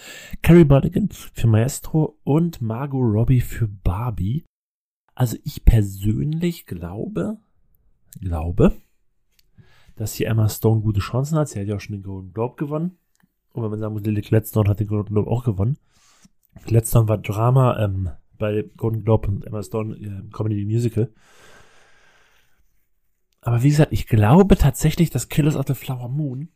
Carrie 0.42 0.66
Mulligan 0.66 1.08
für 1.10 1.46
Maestro 1.46 2.18
und 2.22 2.60
Margot 2.60 3.00
Robbie 3.00 3.40
für 3.40 3.66
Barbie. 3.66 4.44
Also 5.14 5.38
ich 5.42 5.64
persönlich 5.64 6.66
glaube, 6.66 7.38
glaube, 8.20 8.72
dass 9.96 10.12
hier 10.12 10.28
Emma 10.28 10.50
Stone 10.50 10.82
gute 10.82 11.00
Chancen 11.00 11.38
hat. 11.38 11.48
Sie 11.48 11.58
hat 11.58 11.66
ja 11.66 11.76
auch 11.76 11.80
schon 11.80 11.96
den 11.96 12.02
Golden 12.02 12.34
Globe 12.34 12.56
gewonnen. 12.56 12.98
Und 13.54 13.62
wenn 13.62 13.70
man 13.70 13.78
sagen 13.78 13.94
muss, 13.94 14.02
Lily 14.02 14.20
Gladstone 14.20 14.68
hat 14.68 14.80
den 14.80 14.86
Golden 14.86 15.14
Globe 15.14 15.30
auch 15.30 15.44
gewonnen. 15.44 15.78
Gladstone 16.66 17.08
war 17.08 17.16
Drama 17.16 17.78
ähm, 17.78 18.10
bei 18.36 18.68
Golden 18.76 19.02
Globe 19.02 19.28
und 19.28 19.46
Emma 19.46 19.62
Stone 19.62 19.96
äh, 19.96 20.30
Comedy 20.30 20.66
Musical. 20.66 21.10
Aber 23.44 23.62
wie 23.62 23.68
gesagt, 23.68 23.92
ich 23.92 24.06
glaube 24.06 24.56
tatsächlich, 24.56 25.10
dass 25.10 25.28
Killers 25.28 25.54
of 25.54 25.66
the 25.66 25.74
Flower 25.74 26.08
Moon. 26.08 26.48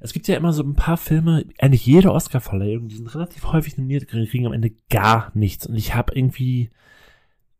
Es 0.00 0.12
gibt 0.12 0.28
ja 0.28 0.36
immer 0.36 0.52
so 0.52 0.62
ein 0.62 0.74
paar 0.74 0.96
Filme, 0.96 1.44
eigentlich 1.58 1.84
jede 1.84 2.12
Oscar-Verleihung, 2.12 2.88
die 2.88 2.94
sind 2.94 3.12
relativ 3.14 3.44
häufig 3.52 3.76
nominiert, 3.76 4.08
kriegen 4.08 4.46
am 4.46 4.52
Ende 4.52 4.72
gar 4.88 5.32
nichts. 5.34 5.66
Und 5.66 5.74
ich 5.74 5.94
habe 5.94 6.14
irgendwie, 6.14 6.70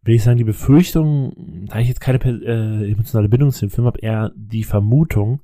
will 0.03 0.14
ich 0.14 0.23
sagen, 0.23 0.38
die 0.38 0.44
Befürchtung, 0.44 1.67
da 1.67 1.81
ich 1.81 1.88
jetzt 1.88 2.00
keine 2.00 2.19
äh, 2.20 2.91
emotionale 2.91 3.29
Bindung 3.29 3.50
zu 3.50 3.67
dem 3.67 3.70
Film 3.70 3.87
habe, 3.87 4.00
eher 4.00 4.32
die 4.37 4.64
Vermutung, 4.64 5.43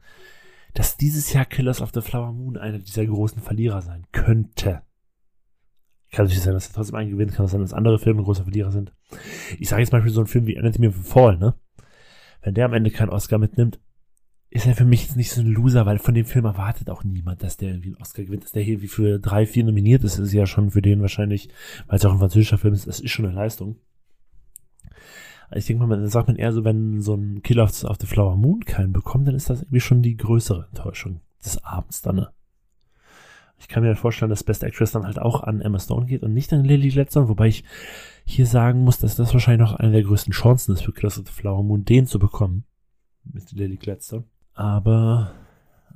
dass 0.74 0.96
dieses 0.96 1.32
Jahr 1.32 1.44
Killers 1.44 1.82
of 1.82 1.90
the 1.92 2.00
Flower 2.00 2.32
Moon 2.32 2.56
einer 2.56 2.78
dieser 2.78 3.04
großen 3.04 3.42
Verlierer 3.42 3.82
sein 3.82 4.06
könnte. 4.12 4.82
Kann 6.12 6.24
natürlich 6.24 6.42
sein, 6.42 6.54
dass 6.54 6.68
er 6.68 6.74
trotzdem 6.74 6.94
einen 6.94 7.10
gewinnt, 7.10 7.34
kann 7.34 7.46
es 7.46 7.50
sein, 7.50 7.60
dass 7.60 7.74
andere 7.74 7.98
Filme 7.98 8.22
große 8.22 8.44
Verlierer 8.44 8.70
sind. 8.70 8.92
Ich 9.58 9.68
sage 9.68 9.82
jetzt 9.82 9.92
mal 9.92 10.02
für 10.02 10.10
so 10.10 10.20
einen 10.20 10.28
Film 10.28 10.46
wie 10.46 10.56
Anatomy 10.56 10.86
of 10.86 10.98
a 10.98 11.02
Fall, 11.02 11.36
ne? 11.36 11.54
Wenn 12.42 12.54
der 12.54 12.66
am 12.66 12.74
Ende 12.74 12.90
keinen 12.90 13.10
Oscar 13.10 13.38
mitnimmt, 13.38 13.80
ist 14.50 14.66
er 14.66 14.74
für 14.74 14.84
mich 14.84 15.02
jetzt 15.02 15.16
nicht 15.16 15.30
so 15.30 15.42
ein 15.42 15.46
Loser, 15.46 15.84
weil 15.84 15.98
von 15.98 16.14
dem 16.14 16.24
Film 16.24 16.46
erwartet 16.46 16.88
auch 16.88 17.04
niemand, 17.04 17.42
dass 17.42 17.58
der 17.58 17.70
irgendwie 17.70 17.88
einen 17.88 18.00
Oscar 18.02 18.24
gewinnt, 18.24 18.44
dass 18.44 18.52
der 18.52 18.62
hier 18.62 18.80
wie 18.80 18.88
für 18.88 19.18
drei, 19.18 19.44
vier 19.46 19.64
nominiert 19.64 20.04
ist, 20.04 20.18
ist 20.18 20.32
ja 20.32 20.46
schon 20.46 20.70
für 20.70 20.80
den 20.80 21.02
wahrscheinlich, 21.02 21.50
weil 21.86 21.98
es 21.98 22.04
auch 22.04 22.12
ein 22.12 22.18
französischer 22.18 22.58
Film 22.58 22.72
ist, 22.72 22.86
das 22.86 23.00
ist 23.00 23.10
schon 23.10 23.26
eine 23.26 23.34
Leistung. 23.34 23.76
Ich 25.54 25.66
denke 25.66 25.86
mal, 25.86 25.96
dann 25.96 26.08
sagt 26.08 26.28
man 26.28 26.36
eher 26.36 26.52
so, 26.52 26.64
wenn 26.64 27.00
so 27.00 27.14
ein 27.14 27.42
Killer 27.42 27.64
auf 27.64 27.96
the 28.00 28.06
Flower 28.06 28.36
Moon 28.36 28.64
keinen 28.64 28.92
bekommt, 28.92 29.28
dann 29.28 29.34
ist 29.34 29.50
das 29.50 29.62
irgendwie 29.62 29.80
schon 29.80 30.02
die 30.02 30.16
größere 30.16 30.66
Enttäuschung 30.68 31.20
des 31.42 31.62
Abends 31.64 32.02
dann, 32.02 32.16
ne? 32.16 32.28
Ich 33.58 33.68
kann 33.68 33.82
mir 33.82 33.96
vorstellen, 33.96 34.30
dass 34.30 34.44
Best 34.44 34.62
Actress 34.62 34.92
dann 34.92 35.04
halt 35.04 35.18
auch 35.18 35.42
an 35.42 35.60
Emma 35.60 35.78
Stone 35.78 36.06
geht 36.06 36.22
und 36.22 36.32
nicht 36.32 36.52
an 36.52 36.64
Lily 36.64 36.90
Gladstone, 36.90 37.28
wobei 37.28 37.48
ich 37.48 37.64
hier 38.24 38.46
sagen 38.46 38.84
muss, 38.84 38.98
dass 38.98 39.16
das 39.16 39.32
wahrscheinlich 39.32 39.68
noch 39.68 39.76
eine 39.76 39.92
der 39.92 40.02
größten 40.02 40.32
Chancen 40.32 40.74
ist 40.74 40.82
für 40.82 40.92
of 41.06 41.14
the 41.14 41.22
Flower 41.24 41.62
Moon, 41.62 41.84
den 41.84 42.06
zu 42.06 42.18
bekommen. 42.18 42.64
Mit 43.24 43.52
Lily 43.52 43.76
Gladstone. 43.76 44.24
Aber 44.54 45.32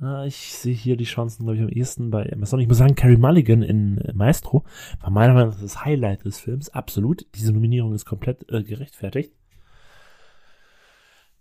äh, 0.01 0.27
ich 0.27 0.53
sehe 0.53 0.73
hier 0.73 0.97
die 0.97 1.03
Chancen, 1.05 1.43
glaube 1.43 1.57
ich, 1.57 1.63
am 1.63 1.69
ehesten 1.69 2.09
bei 2.09 2.23
Emma 2.23 2.45
Stone. 2.45 2.61
Ich 2.61 2.67
muss 2.67 2.77
sagen, 2.77 2.95
Carrie 2.95 3.17
Mulligan 3.17 3.61
in 3.61 4.01
Maestro 4.13 4.63
war 5.01 5.09
meiner 5.09 5.33
Meinung 5.33 5.49
nach 5.49 5.61
das 5.61 5.83
Highlight 5.85 6.25
des 6.25 6.39
Films. 6.39 6.69
Absolut. 6.69 7.25
Diese 7.35 7.53
Nominierung 7.53 7.93
ist 7.93 8.05
komplett 8.05 8.49
äh, 8.51 8.63
gerechtfertigt. 8.63 9.33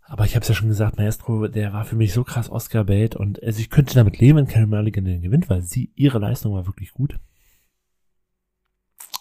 Aber 0.05 0.25
ich 0.25 0.35
habe 0.35 0.43
es 0.43 0.49
ja 0.49 0.55
schon 0.55 0.69
gesagt, 0.69 0.99
Maestro, 0.99 1.49
der 1.49 1.73
war 1.73 1.85
für 1.85 1.97
mich 1.97 2.13
so 2.13 2.25
krass 2.25 2.51
Oscar-Bait 2.51 3.17
und 3.17 3.43
also 3.43 3.61
ich 3.61 3.71
könnte 3.71 3.95
damit 3.95 4.19
leben, 4.19 4.39
wenn 4.39 4.47
Carrie 4.47 4.67
Mulligan 4.67 5.05
den 5.05 5.23
gewinnt, 5.23 5.49
weil 5.49 5.63
sie, 5.63 5.91
ihre 5.95 6.19
Leistung 6.19 6.55
war 6.55 6.67
wirklich 6.67 6.93
gut. 6.93 7.19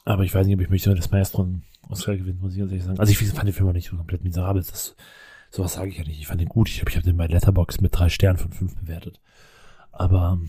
Aber 0.06 0.24
ich 0.24 0.34
weiß 0.34 0.48
nicht, 0.48 0.56
ob 0.56 0.62
ich 0.62 0.70
möchte, 0.70 0.94
dass 0.94 1.12
Maestro 1.12 1.44
einen 1.44 1.64
Oscar 1.88 2.18
gewinnt, 2.18 2.42
muss 2.42 2.54
ich 2.54 2.60
ehrlich 2.60 2.84
sagen. 2.84 3.00
Also 3.00 3.12
ich 3.12 3.18
fand 3.18 3.48
den 3.48 3.54
Film 3.54 3.70
auch 3.70 3.74
nicht 3.74 3.90
so 3.90 3.96
komplett 3.96 4.24
miserabel. 4.24 4.62
Das, 4.62 4.96
sowas 5.52 5.74
sage 5.74 5.90
ich 5.90 5.98
ja 5.98 6.04
nicht. 6.04 6.20
Ich 6.20 6.28
fand 6.28 6.42
den 6.42 6.50
gut. 6.50 6.70
Ich 6.70 6.78
glaube, 6.78 6.90
ich 6.90 6.96
habe 6.96 7.06
den 7.06 7.18
bei 7.18 7.28
Letterbox 7.28 7.82
mit 7.82 7.98
drei 7.98 8.10
Sternen 8.10 8.40
von 8.40 8.52
fünf 8.52 8.76
bewertet. 8.76 9.20
Aber 9.92 10.40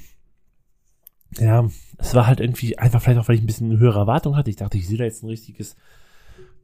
ja, 1.39 1.69
es 1.99 2.15
war 2.15 2.27
halt 2.27 2.41
irgendwie 2.41 2.79
einfach 2.79 3.03
vielleicht 3.03 3.19
auch, 3.19 3.29
weil 3.29 3.37
ich 3.37 3.43
ein 3.43 3.47
bisschen 3.47 3.71
eine 3.71 3.79
höhere 3.79 4.01
Erwartung 4.01 4.37
hatte. 4.37 4.51
Ich 4.51 4.57
dachte, 4.57 4.79
ich 4.79 4.87
sehe 4.87 4.99
da 4.99 5.05
jetzt 5.05 5.23
ein 5.23 5.29
richtiges 5.29 5.77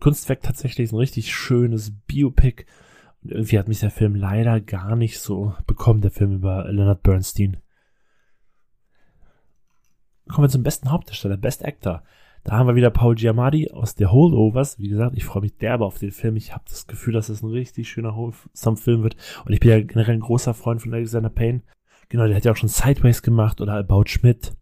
Kunstwerk 0.01 0.43
tatsächlich, 0.43 0.93
ein 0.93 0.97
richtig 0.97 1.35
schönes 1.35 1.93
Biopic. 2.07 2.65
Und 3.23 3.33
irgendwie 3.33 3.59
hat 3.59 3.69
mich 3.69 3.81
der 3.81 3.91
Film 3.91 4.15
leider 4.15 4.61
gar 4.61 4.97
nicht 4.97 5.19
so 5.21 5.55
bekommen, 5.67 6.01
der 6.01 6.11
Film 6.11 6.33
über 6.33 6.71
Leonard 6.71 7.03
Bernstein. 7.03 7.59
Kommen 10.29 10.47
wir 10.47 10.51
zum 10.51 10.63
besten 10.63 10.91
Hauptdarsteller, 10.91 11.37
Best 11.37 11.65
Actor. 11.65 12.03
Da 12.45 12.57
haben 12.57 12.69
wir 12.69 12.77
wieder 12.77 12.91
Paul 12.91 13.15
Giamatti 13.15 13.71
aus 13.73 13.95
der 13.95 14.13
Holdovers. 14.13 14.79
Wie 14.79 14.89
gesagt, 14.89 15.17
ich 15.17 15.25
freue 15.25 15.43
mich 15.43 15.57
derbe 15.57 15.85
auf 15.85 15.99
den 15.99 16.13
Film. 16.13 16.37
Ich 16.37 16.55
habe 16.55 16.65
das 16.69 16.87
Gefühl, 16.87 17.15
dass 17.15 17.29
es 17.29 17.43
ein 17.43 17.51
richtig 17.51 17.89
schöner 17.89 18.15
Wholesome-Film 18.15 19.03
wird. 19.03 19.17
Und 19.45 19.53
ich 19.53 19.61
bin 19.61 19.71
ja 19.71 19.81
generell 19.81 20.15
ein 20.15 20.21
großer 20.21 20.55
Freund 20.55 20.81
von 20.81 20.95
Alexander 20.95 21.31
Payne. 21.31 21.63
Genau, 22.09 22.27
der 22.27 22.37
hat 22.37 22.45
ja 22.45 22.53
auch 22.53 22.57
schon 22.57 22.69
Sideways 22.69 23.23
gemacht 23.23 23.61
oder 23.61 23.75
About 23.75 24.05
Schmidt 24.07 24.55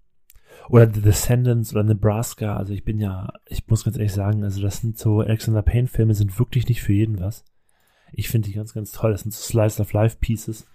oder 0.68 0.92
The 0.92 1.00
Descendants 1.00 1.72
oder 1.72 1.84
Nebraska. 1.84 2.56
Also 2.56 2.72
ich 2.72 2.84
bin 2.84 2.98
ja, 2.98 3.32
ich 3.46 3.66
muss 3.68 3.84
ganz 3.84 3.96
ehrlich 3.96 4.12
sagen, 4.12 4.42
also 4.42 4.60
das 4.62 4.80
sind 4.80 4.98
so 4.98 5.20
Alexander 5.20 5.62
Payne 5.62 5.86
Filme 5.86 6.14
sind 6.14 6.38
wirklich 6.38 6.68
nicht 6.68 6.82
für 6.82 6.92
jeden 6.92 7.20
was. 7.20 7.44
Ich 8.12 8.28
finde 8.28 8.48
die 8.48 8.54
ganz, 8.54 8.72
ganz 8.72 8.92
toll. 8.92 9.12
Das 9.12 9.22
sind 9.22 9.32
so 9.32 9.42
Slice 9.42 9.80
of 9.80 9.92
Life 9.92 10.18
Pieces. 10.20 10.66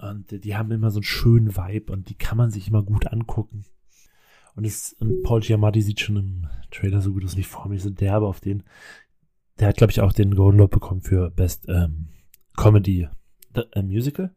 Und 0.00 0.44
die 0.44 0.56
haben 0.56 0.70
immer 0.70 0.90
so 0.90 0.98
einen 0.98 1.04
schönen 1.04 1.56
Vibe 1.56 1.92
und 1.92 2.08
die 2.08 2.14
kann 2.14 2.38
man 2.38 2.50
sich 2.50 2.68
immer 2.68 2.82
gut 2.82 3.06
angucken. 3.06 3.64
Und, 4.54 4.64
es, 4.64 4.94
und 4.98 5.22
Paul 5.22 5.40
Giamatti 5.40 5.82
sieht 5.82 6.00
schon 6.00 6.16
im 6.16 6.46
Trailer 6.70 7.00
so 7.00 7.12
gut 7.12 7.24
aus. 7.24 7.34
Und 7.34 7.44
freue 7.44 7.68
mich 7.68 7.82
so 7.82 7.90
derbe 7.90 8.26
auf 8.26 8.40
den. 8.40 8.62
Der 9.58 9.68
hat, 9.68 9.76
glaube 9.76 9.90
ich, 9.90 10.00
auch 10.00 10.12
den 10.12 10.34
Golden 10.34 10.56
Globe 10.56 10.74
bekommen 10.76 11.02
für 11.02 11.30
Best 11.30 11.66
ähm, 11.68 12.08
Comedy 12.56 13.08
äh, 13.54 13.82
Musical. 13.82 14.34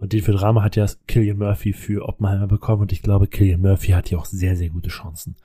Und 0.00 0.12
den 0.12 0.22
für 0.22 0.32
Drama 0.32 0.62
hat 0.62 0.76
ja 0.76 0.86
Killian 1.06 1.38
Murphy 1.38 1.72
für 1.72 2.06
Oppenheimer 2.06 2.46
bekommen. 2.46 2.82
Und 2.82 2.92
ich 2.92 3.02
glaube, 3.02 3.26
Killian 3.26 3.60
Murphy 3.60 3.92
hat 3.92 4.08
hier 4.08 4.18
auch 4.18 4.26
sehr, 4.26 4.56
sehr 4.56 4.70
gute 4.70 4.90
Chancen. 4.90 5.36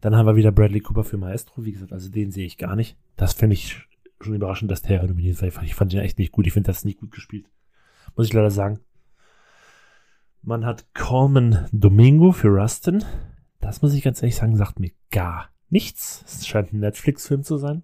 Dann 0.00 0.14
haben 0.14 0.26
wir 0.26 0.36
wieder 0.36 0.52
Bradley 0.52 0.80
Cooper 0.80 1.04
für 1.04 1.16
Maestro. 1.16 1.64
Wie 1.64 1.72
gesagt, 1.72 1.92
also 1.92 2.10
den 2.10 2.30
sehe 2.30 2.46
ich 2.46 2.58
gar 2.58 2.76
nicht. 2.76 2.96
Das 3.16 3.32
finde 3.32 3.54
ich 3.54 3.80
schon 4.20 4.34
überraschend, 4.34 4.70
dass 4.70 4.82
der 4.82 5.02
nominiert 5.04 5.40
war. 5.40 5.62
Ich 5.62 5.74
fand 5.74 5.92
ihn 5.92 6.00
echt 6.00 6.18
nicht 6.18 6.32
gut. 6.32 6.46
Ich 6.46 6.52
finde 6.52 6.68
das 6.68 6.84
nicht 6.84 7.00
gut 7.00 7.12
gespielt. 7.12 7.46
Muss 8.16 8.26
ich 8.26 8.32
leider 8.32 8.50
sagen. 8.50 8.80
Man 10.42 10.64
hat 10.64 10.86
Coleman 10.94 11.68
Domingo 11.72 12.32
für 12.32 12.48
Rustin. 12.48 13.04
Das 13.60 13.82
muss 13.82 13.94
ich 13.94 14.02
ganz 14.02 14.22
ehrlich 14.22 14.36
sagen, 14.36 14.56
sagt 14.56 14.80
mir 14.80 14.92
gar 15.10 15.50
nichts. 15.68 16.24
Es 16.26 16.46
scheint 16.46 16.72
ein 16.72 16.80
Netflix-Film 16.80 17.42
zu 17.42 17.56
sein. 17.58 17.82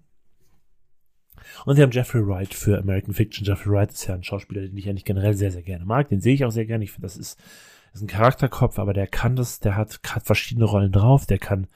Und 1.65 1.77
sie 1.77 1.83
haben 1.83 1.91
Jeffrey 1.91 2.27
Wright 2.27 2.55
für 2.55 2.79
American 2.79 3.13
Fiction. 3.13 3.45
Jeffrey 3.45 3.73
Wright 3.73 3.93
ist 3.93 4.07
ja 4.07 4.15
ein 4.15 4.23
Schauspieler, 4.23 4.63
den 4.63 4.77
ich 4.77 4.89
eigentlich 4.89 5.05
generell 5.05 5.35
sehr, 5.35 5.51
sehr 5.51 5.63
gerne 5.63 5.85
mag. 5.85 6.09
Den 6.09 6.21
sehe 6.21 6.35
ich 6.35 6.45
auch 6.45 6.51
sehr 6.51 6.67
gerne. 6.67 6.85
Ich 6.85 6.93
finde, 6.93 7.07
das 7.07 7.17
ist, 7.17 7.39
ist 7.93 8.03
ein 8.03 8.07
Charakterkopf, 8.09 8.79
aber 8.79 8.93
der 8.93 9.07
kann 9.07 9.37
das, 9.37 9.61
der 9.61 9.77
hat, 9.77 10.01
hat 10.09 10.25
verschiedene 10.25 10.65
Rollen 10.65 10.93
drauf. 10.93 11.27
Der 11.27 11.39
kann 11.39 11.67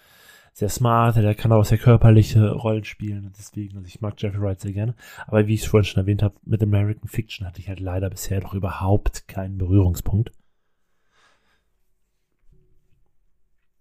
sehr 0.59 0.69
smart, 0.69 1.15
der 1.15 1.37
kann 1.37 1.53
auch 1.53 1.65
sehr 1.65 1.79
körperliche 1.79 2.51
Rollen 2.51 2.83
spielen. 2.83 3.27
Und 3.27 3.39
deswegen, 3.39 3.77
also 3.77 3.87
ich 3.87 4.01
mag 4.01 4.21
Jeffrey 4.21 4.41
Wright 4.41 4.61
sehr 4.61 4.73
gerne. 4.73 4.97
Aber 5.29 5.47
wie 5.47 5.55
ich 5.55 5.63
es 5.63 5.69
vorhin 5.69 5.85
schon 5.85 6.03
erwähnt 6.03 6.21
habe, 6.21 6.35
mit 6.45 6.61
American 6.61 7.09
Fiction 7.09 7.47
hatte 7.47 7.61
ich 7.61 7.69
halt 7.69 7.79
leider 7.79 8.11
bisher 8.11 8.41
noch 8.41 8.55
überhaupt 8.55 9.29
keinen 9.29 9.57
Berührungspunkt. 9.57 10.33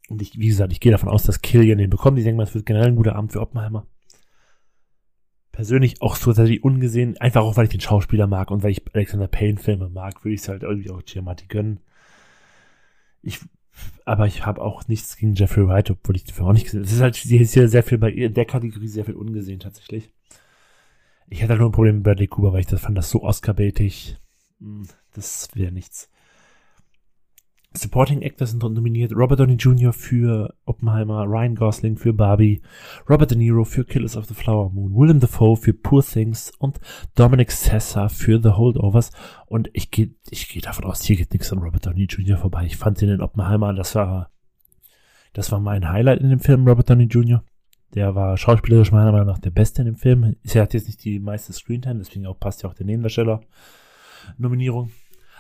Und 0.08 0.22
ich, 0.22 0.38
wie 0.38 0.50
gesagt, 0.50 0.72
ich 0.72 0.80
gehe 0.80 0.92
davon 0.92 1.10
aus, 1.10 1.24
dass 1.24 1.42
Killian 1.42 1.80
den 1.80 1.90
bekommt. 1.90 2.20
Ich 2.20 2.26
denke 2.26 2.38
mal, 2.38 2.44
es 2.44 2.54
wird 2.54 2.68
generell 2.68 2.90
ein 2.90 2.96
guter 2.96 3.16
Abend 3.16 3.32
für 3.32 3.42
Oppenheimer. 3.42 3.88
Persönlich 5.52 6.04
auch 6.04 6.16
so 6.16 6.32
tatsächlich 6.32 6.64
ungesehen, 6.64 7.18
einfach 7.18 7.42
auch, 7.42 7.58
weil 7.58 7.66
ich 7.66 7.72
den 7.72 7.82
Schauspieler 7.82 8.28
mag 8.28 8.52
und 8.52 8.62
weil 8.62 8.70
ich 8.70 8.84
Alexander 8.94 9.28
Payne 9.28 9.58
Filme 9.58 9.90
mag, 9.90 10.24
würde 10.24 10.36
ich 10.36 10.42
es 10.42 10.48
halt 10.48 10.62
irgendwie 10.62 10.92
auch 10.92 11.04
Giamatti 11.04 11.48
gönnen. 11.48 11.80
Ich, 13.24 13.40
aber 14.06 14.28
ich 14.28 14.46
habe 14.46 14.62
auch 14.62 14.88
nichts 14.88 15.18
gegen 15.18 15.34
Jeffrey 15.34 15.68
Wright, 15.68 15.92
obwohl 15.92 16.16
ich 16.16 16.24
dafür 16.24 16.46
auch 16.46 16.54
nicht 16.54 16.66
gesehen 16.66 16.80
habe. 16.82 16.88
Es 16.88 16.94
ist 16.94 17.02
halt 17.02 17.16
hier 17.16 17.68
sehr 17.68 17.84
viel 17.84 17.98
bei 17.98 18.12
in 18.12 18.34
der 18.34 18.46
Kategorie 18.46 18.88
sehr 18.88 19.06
viel 19.06 19.16
ungesehen 19.16 19.60
tatsächlich. 19.60 20.12
Ich 21.30 21.44
hatte 21.44 21.56
nur 21.56 21.70
ein 21.70 21.74
Problem 21.74 21.96
mit 21.96 22.04
Bradley 22.04 22.28
Cooper, 22.28 22.54
weil 22.54 22.62
ich 22.62 22.68
das 22.68 22.82
fand 22.82 22.98
das 22.98 23.10
so 23.10 23.24
Oscar-baitig. 23.24 24.18
Hm, 24.60 24.88
das 25.14 25.50
wäre 25.54 25.72
nichts. 25.72 26.10
Supporting 27.78 28.22
Actors 28.22 28.52
sind 28.52 28.64
nominiert 28.64 29.14
Robert 29.16 29.40
Downey 29.40 29.56
Jr. 29.56 29.94
für 29.94 30.54
Oppenheimer, 30.66 31.26
Ryan 31.26 31.56
Gosling 31.56 31.98
für 31.98 32.14
Barbie, 32.14 32.62
Robert 33.10 33.32
De 33.32 33.38
Niro 33.38 33.64
für 33.64 33.86
Killers 33.86 34.18
of 34.18 34.26
the 34.26 34.34
Flower 34.34 34.70
Moon, 34.72 34.96
Willem 34.96 35.20
Dafoe 35.20 35.56
für 35.56 35.74
Poor 35.74 36.04
Things 36.04 36.52
und 36.60 36.80
Dominic 37.16 37.52
Sessa 37.52 38.10
für 38.10 38.42
The 38.42 38.50
Holdovers. 38.50 39.12
Und 39.46 39.70
ich 39.74 39.92
gehe 39.92 40.16
ich 40.30 40.50
geh 40.50 40.60
davon 40.60 40.86
aus, 40.86 41.04
hier 41.04 41.16
geht 41.16 41.32
nichts 41.32 41.52
an 41.54 41.60
Robert 41.60 41.86
Downey 41.86 42.06
Jr. 42.06 42.38
vorbei. 42.38 42.66
Ich 42.66 42.78
fand 42.78 43.00
den 43.00 43.10
in 43.10 43.22
Oppenheimer, 43.22 43.74
das 43.74 43.96
war, 43.96 44.32
das 45.34 45.52
war 45.52 45.60
mein 45.60 45.90
Highlight 45.90 46.22
in 46.22 46.30
dem 46.30 46.40
Film, 46.40 46.68
Robert 46.68 46.90
Downey 46.90 47.06
Jr. 47.06 47.44
Der 47.94 48.16
war 48.16 48.38
schauspielerisch 48.38 48.92
meiner 48.92 49.12
Meinung 49.12 49.28
nach 49.28 49.40
der 49.40 49.52
Beste 49.52 49.82
in 49.82 49.86
dem 49.86 49.96
Film. 49.96 50.36
Er 50.44 50.62
hat 50.62 50.74
jetzt 50.74 50.88
nicht 50.88 51.04
die 51.04 51.20
meiste 51.20 51.54
Screentime, 51.54 52.00
deswegen 52.00 52.26
auch 52.26 52.40
passt 52.40 52.64
ja 52.64 52.70
auch 52.70 52.74
der 52.74 52.86
Nebendarsteller 52.86 53.42
Nominierung. 54.38 54.92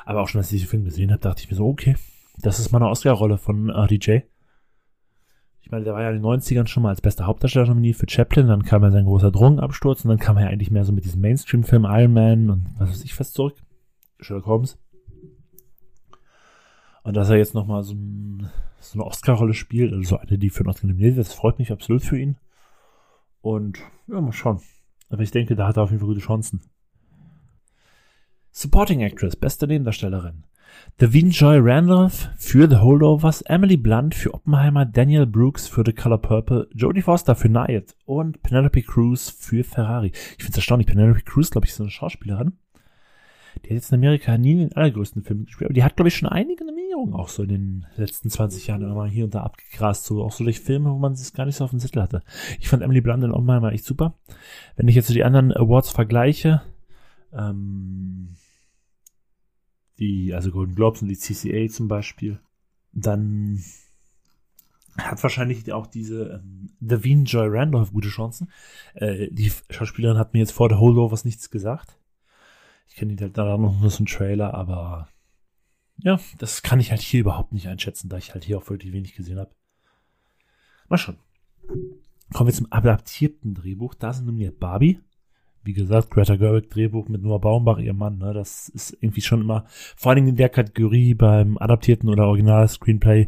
Aber 0.05 0.21
auch 0.21 0.29
schon, 0.29 0.39
als 0.39 0.51
ich 0.51 0.59
diesen 0.59 0.69
Film 0.69 0.85
gesehen 0.85 1.11
habe, 1.11 1.19
dachte 1.19 1.43
ich 1.43 1.49
mir 1.49 1.57
so, 1.57 1.67
okay, 1.67 1.95
das 2.37 2.59
ist 2.59 2.71
mal 2.71 2.79
eine 2.79 2.89
Oscar-Rolle 2.89 3.37
von 3.37 3.69
RDJ. 3.69 4.19
Ich 5.61 5.71
meine, 5.71 5.83
der 5.83 5.93
war 5.93 6.01
ja 6.01 6.09
in 6.09 6.21
den 6.21 6.25
90ern 6.25 6.67
schon 6.67 6.83
mal 6.83 6.89
als 6.89 7.01
bester 7.01 7.25
Hauptdarsteller 7.25 7.67
nominiert 7.67 7.97
für 7.97 8.09
Chaplin, 8.09 8.47
dann 8.47 8.63
kam 8.63 8.83
ja 8.83 8.91
sein 8.91 9.05
großer 9.05 9.31
Drogenabsturz 9.31 10.05
und 10.05 10.09
dann 10.09 10.19
kam 10.19 10.37
er 10.37 10.43
ja 10.43 10.49
eigentlich 10.49 10.71
mehr 10.71 10.85
so 10.85 10.93
mit 10.93 11.03
diesem 11.03 11.19
Mainstream-Film 11.21 11.85
Iron 11.85 12.13
Man 12.13 12.49
und 12.49 12.69
was 12.77 12.91
weiß 12.91 13.03
ich 13.03 13.13
fast 13.13 13.33
zurück. 13.33 13.55
Sherlock 14.19 14.45
Holmes. 14.45 14.79
Und 17.03 17.15
dass 17.15 17.29
er 17.29 17.37
jetzt 17.37 17.53
nochmal 17.53 17.83
so, 17.83 17.95
so 18.79 18.93
eine 18.93 19.05
Oscar-Rolle 19.05 19.53
spielt, 19.53 19.93
also 19.93 20.03
so 20.03 20.17
eine, 20.17 20.37
die 20.37 20.49
für 20.49 20.61
einen 20.61 20.69
Oscar 20.69 20.87
nominiert 20.87 21.15
wird, 21.15 21.27
das 21.27 21.33
freut 21.33 21.59
mich 21.59 21.71
absolut 21.71 22.03
für 22.03 22.17
ihn. 22.17 22.37
Und 23.41 23.79
ja, 24.07 24.21
mal 24.21 24.31
schauen. 24.31 24.61
Aber 25.09 25.21
ich 25.21 25.31
denke, 25.31 25.55
da 25.55 25.67
hat 25.67 25.77
er 25.77 25.83
auf 25.83 25.89
jeden 25.89 25.99
Fall 25.99 26.09
gute 26.09 26.19
Chancen. 26.19 26.61
Supporting 28.51 29.01
Actress, 29.01 29.35
beste 29.35 29.67
Nebendarstellerin. 29.67 30.43
Davine 30.97 31.29
Joy 31.29 31.59
Randolph 31.59 32.29
für 32.37 32.67
The 32.67 32.77
Holdovers, 32.77 33.41
Emily 33.43 33.77
Blunt 33.77 34.15
für 34.15 34.33
Oppenheimer, 34.33 34.85
Daniel 34.85 35.27
Brooks 35.27 35.67
für 35.67 35.83
The 35.85 35.93
Color 35.93 36.17
Purple, 36.17 36.67
Jodie 36.73 37.03
Foster 37.03 37.35
für 37.35 37.49
Nyatt 37.49 37.95
und 38.05 38.41
Penelope 38.41 38.81
Cruz 38.81 39.29
für 39.29 39.63
Ferrari. 39.63 40.11
Ich 40.13 40.43
finde 40.43 40.51
es 40.51 40.55
erstaunlich, 40.55 40.87
Penelope 40.87 41.21
Cruz, 41.21 41.51
glaube 41.51 41.65
ich, 41.65 41.73
ist 41.73 41.81
eine 41.81 41.91
Schauspielerin. 41.91 42.53
Die 43.63 43.69
hat 43.69 43.75
jetzt 43.75 43.91
in 43.91 43.99
Amerika 43.99 44.37
nie 44.37 44.53
in 44.53 44.57
den 44.59 44.73
allergrößten 44.73 45.23
Filmen 45.23 45.45
gespielt, 45.45 45.67
aber 45.67 45.73
die 45.73 45.83
hat, 45.83 45.95
glaube 45.95 46.09
ich, 46.09 46.15
schon 46.15 46.29
einige 46.29 46.65
Nominierungen 46.65 47.13
auch 47.13 47.29
so 47.29 47.43
in 47.43 47.49
den 47.49 47.85
letzten 47.95 48.29
20 48.29 48.67
Jahren 48.67 48.81
immer 48.81 49.05
hier 49.05 49.25
und 49.25 49.35
da 49.35 49.43
abgegrast, 49.43 50.05
so 50.05 50.23
auch 50.23 50.31
so 50.31 50.43
durch 50.43 50.59
Filme, 50.59 50.91
wo 50.91 50.97
man 50.97 51.13
es 51.13 51.33
gar 51.33 51.45
nicht 51.45 51.55
so 51.55 51.63
auf 51.63 51.69
dem 51.69 51.79
Zettel 51.79 52.01
hatte. 52.01 52.23
Ich 52.59 52.69
fand 52.69 52.83
Emily 52.83 53.01
Blunt 53.01 53.23
in 53.23 53.31
Oppenheimer 53.31 53.71
echt 53.71 53.85
super. 53.85 54.15
Wenn 54.75 54.87
ich 54.87 54.95
jetzt 54.95 55.07
so 55.07 55.13
die 55.13 55.23
anderen 55.23 55.51
Awards 55.53 55.89
vergleiche, 55.89 56.61
ähm, 57.33 58.29
die, 59.99 60.33
also 60.33 60.51
Golden 60.51 60.75
Globes 60.75 61.01
und 61.01 61.07
die 61.07 61.17
CCA 61.17 61.67
zum 61.69 61.87
Beispiel, 61.87 62.39
dann 62.93 63.63
hat 64.97 65.21
wahrscheinlich 65.21 65.71
auch 65.71 65.87
diese 65.87 66.41
ähm, 66.43 66.69
Davine 66.79 67.23
Joy 67.23 67.47
Randolph 67.49 67.91
gute 67.91 68.09
Chancen. 68.09 68.49
Äh, 68.95 69.27
die 69.31 69.51
Schauspielerin 69.69 70.17
hat 70.17 70.33
mir 70.33 70.39
jetzt 70.39 70.51
vor 70.51 70.69
der 70.69 70.79
Holdovers 70.79 71.25
nichts 71.25 71.49
gesagt. 71.49 71.97
Ich 72.87 72.95
kenne 72.95 73.15
die 73.15 73.23
halt 73.23 73.37
da 73.37 73.57
noch 73.57 73.79
nur 73.79 73.89
so 73.89 73.97
einen 73.97 74.07
Trailer, 74.07 74.53
aber 74.53 75.09
ja, 75.97 76.19
das 76.37 76.63
kann 76.63 76.79
ich 76.79 76.91
halt 76.91 77.01
hier 77.01 77.21
überhaupt 77.21 77.53
nicht 77.53 77.67
einschätzen, 77.67 78.09
da 78.09 78.17
ich 78.17 78.33
halt 78.33 78.43
hier 78.43 78.57
auch 78.57 78.69
wirklich 78.69 78.93
wenig 78.93 79.15
gesehen 79.15 79.39
habe. 79.39 79.51
Mal 80.89 80.97
schon. 80.97 81.17
Kommen 82.33 82.47
wir 82.47 82.53
zum 82.53 82.71
adaptierten 82.71 83.53
Drehbuch. 83.53 83.93
Da 83.93 84.13
sind 84.13 84.25
nominiert 84.25 84.59
Barbie, 84.59 84.99
wie 85.67 85.73
gesagt, 85.73 86.09
Greta 86.09 86.37
Gerwig 86.37 86.69
Drehbuch 86.69 87.09
mit 87.09 87.21
Noah 87.21 87.41
Baumbach, 87.41 87.77
ihr 87.77 87.93
Mann, 87.93 88.17
ne, 88.17 88.33
das 88.33 88.69
ist 88.69 88.97
irgendwie 89.01 89.21
schon 89.21 89.41
immer, 89.41 89.65
vor 89.67 90.09
allen 90.09 90.15
Dingen 90.17 90.29
in 90.29 90.35
der 90.37 90.49
Kategorie 90.49 91.13
beim 91.13 91.57
adaptierten 91.57 92.09
oder 92.09 92.27
Original 92.27 92.67
Screenplay, 92.67 93.27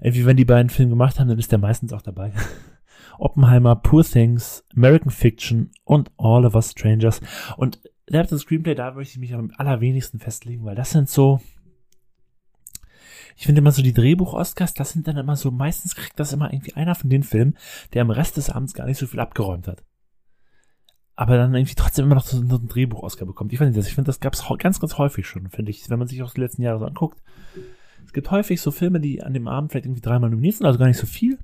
irgendwie 0.00 0.26
wenn 0.26 0.36
die 0.36 0.44
beiden 0.44 0.68
Filme 0.68 0.90
gemacht 0.90 1.18
haben, 1.18 1.28
dann 1.28 1.38
ist 1.38 1.50
der 1.50 1.58
meistens 1.58 1.92
auch 1.92 2.02
dabei. 2.02 2.32
Oppenheimer, 3.18 3.76
Poor 3.76 4.04
Things, 4.04 4.64
American 4.76 5.10
Fiction 5.10 5.70
und 5.84 6.10
All 6.18 6.44
of 6.44 6.54
Us 6.54 6.72
Strangers. 6.72 7.20
Und 7.56 7.80
der 8.08 8.26
Screenplay, 8.26 8.74
da 8.74 8.92
möchte 8.92 9.12
ich 9.12 9.18
mich 9.18 9.34
am 9.34 9.50
allerwenigsten 9.56 10.18
festlegen, 10.18 10.64
weil 10.64 10.74
das 10.74 10.90
sind 10.90 11.08
so, 11.08 11.40
ich 13.36 13.46
finde 13.46 13.60
immer 13.60 13.72
so 13.72 13.82
die 13.82 13.94
Drehbuch-Oscars, 13.94 14.74
das 14.74 14.92
sind 14.92 15.08
dann 15.08 15.16
immer 15.16 15.36
so, 15.36 15.50
meistens 15.50 15.94
kriegt 15.94 16.20
das 16.20 16.34
immer 16.34 16.52
irgendwie 16.52 16.74
einer 16.74 16.94
von 16.94 17.08
den 17.08 17.22
Filmen, 17.22 17.56
der 17.94 18.02
am 18.02 18.10
Rest 18.10 18.36
des 18.36 18.50
Abends 18.50 18.74
gar 18.74 18.86
nicht 18.86 18.98
so 18.98 19.06
viel 19.06 19.20
abgeräumt 19.20 19.68
hat 19.68 19.82
aber 21.14 21.36
dann 21.36 21.54
irgendwie 21.54 21.74
trotzdem 21.74 22.06
immer 22.06 22.14
noch 22.14 22.24
so, 22.24 22.38
ein 22.38 22.68
Drehbuch-Oscar 22.68 23.26
bekommt. 23.26 23.52
Ich 23.52 23.58
finde 23.58 23.74
das, 23.74 23.86
ich 23.86 23.94
finde, 23.94 24.06
das 24.06 24.20
gab 24.20 24.32
es 24.32 24.44
ganz, 24.58 24.80
ganz 24.80 24.98
häufig 24.98 25.26
schon, 25.26 25.48
finde 25.50 25.70
ich, 25.70 25.88
wenn 25.90 25.98
man 25.98 26.08
sich 26.08 26.22
auch 26.22 26.32
die 26.32 26.40
letzten 26.40 26.62
Jahre 26.62 26.78
so 26.78 26.86
anguckt. 26.86 27.22
Es 28.04 28.12
gibt 28.12 28.30
häufig 28.30 28.60
so 28.60 28.70
Filme, 28.70 29.00
die 29.00 29.22
an 29.22 29.34
dem 29.34 29.48
Abend 29.48 29.70
vielleicht 29.70 29.86
irgendwie 29.86 30.00
dreimal 30.00 30.30
nominiert 30.30 30.56
sind, 30.56 30.66
also 30.66 30.78
gar 30.78 30.86
nicht 30.86 30.98
so 30.98 31.06
viel. 31.06 31.38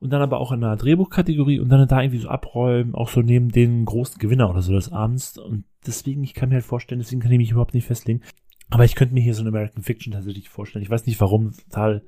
Und 0.00 0.10
dann 0.10 0.22
aber 0.22 0.40
auch 0.40 0.50
in 0.50 0.64
einer 0.64 0.76
Drehbuchkategorie 0.76 1.60
und 1.60 1.68
dann 1.68 1.86
da 1.86 2.02
irgendwie 2.02 2.18
so 2.18 2.28
abräumen, 2.28 2.94
auch 2.94 3.08
so 3.08 3.20
neben 3.20 3.50
den 3.50 3.84
großen 3.84 4.18
Gewinner 4.18 4.50
oder 4.50 4.60
so 4.60 4.72
des 4.72 4.90
Abends. 4.90 5.38
Und 5.38 5.64
deswegen, 5.86 6.24
ich 6.24 6.34
kann 6.34 6.48
mir 6.48 6.56
halt 6.56 6.64
vorstellen, 6.64 6.98
deswegen 6.98 7.20
kann 7.20 7.30
ich 7.30 7.38
mich 7.38 7.52
überhaupt 7.52 7.74
nicht 7.74 7.86
festlegen. 7.86 8.20
Aber 8.68 8.84
ich 8.84 8.96
könnte 8.96 9.14
mir 9.14 9.22
hier 9.22 9.34
so 9.34 9.44
ein 9.44 9.48
American 9.48 9.84
Fiction 9.84 10.12
tatsächlich 10.12 10.48
vorstellen. 10.48 10.82
Ich 10.82 10.90
weiß 10.90 11.06
nicht 11.06 11.20
warum, 11.20 11.52
total 11.52 12.02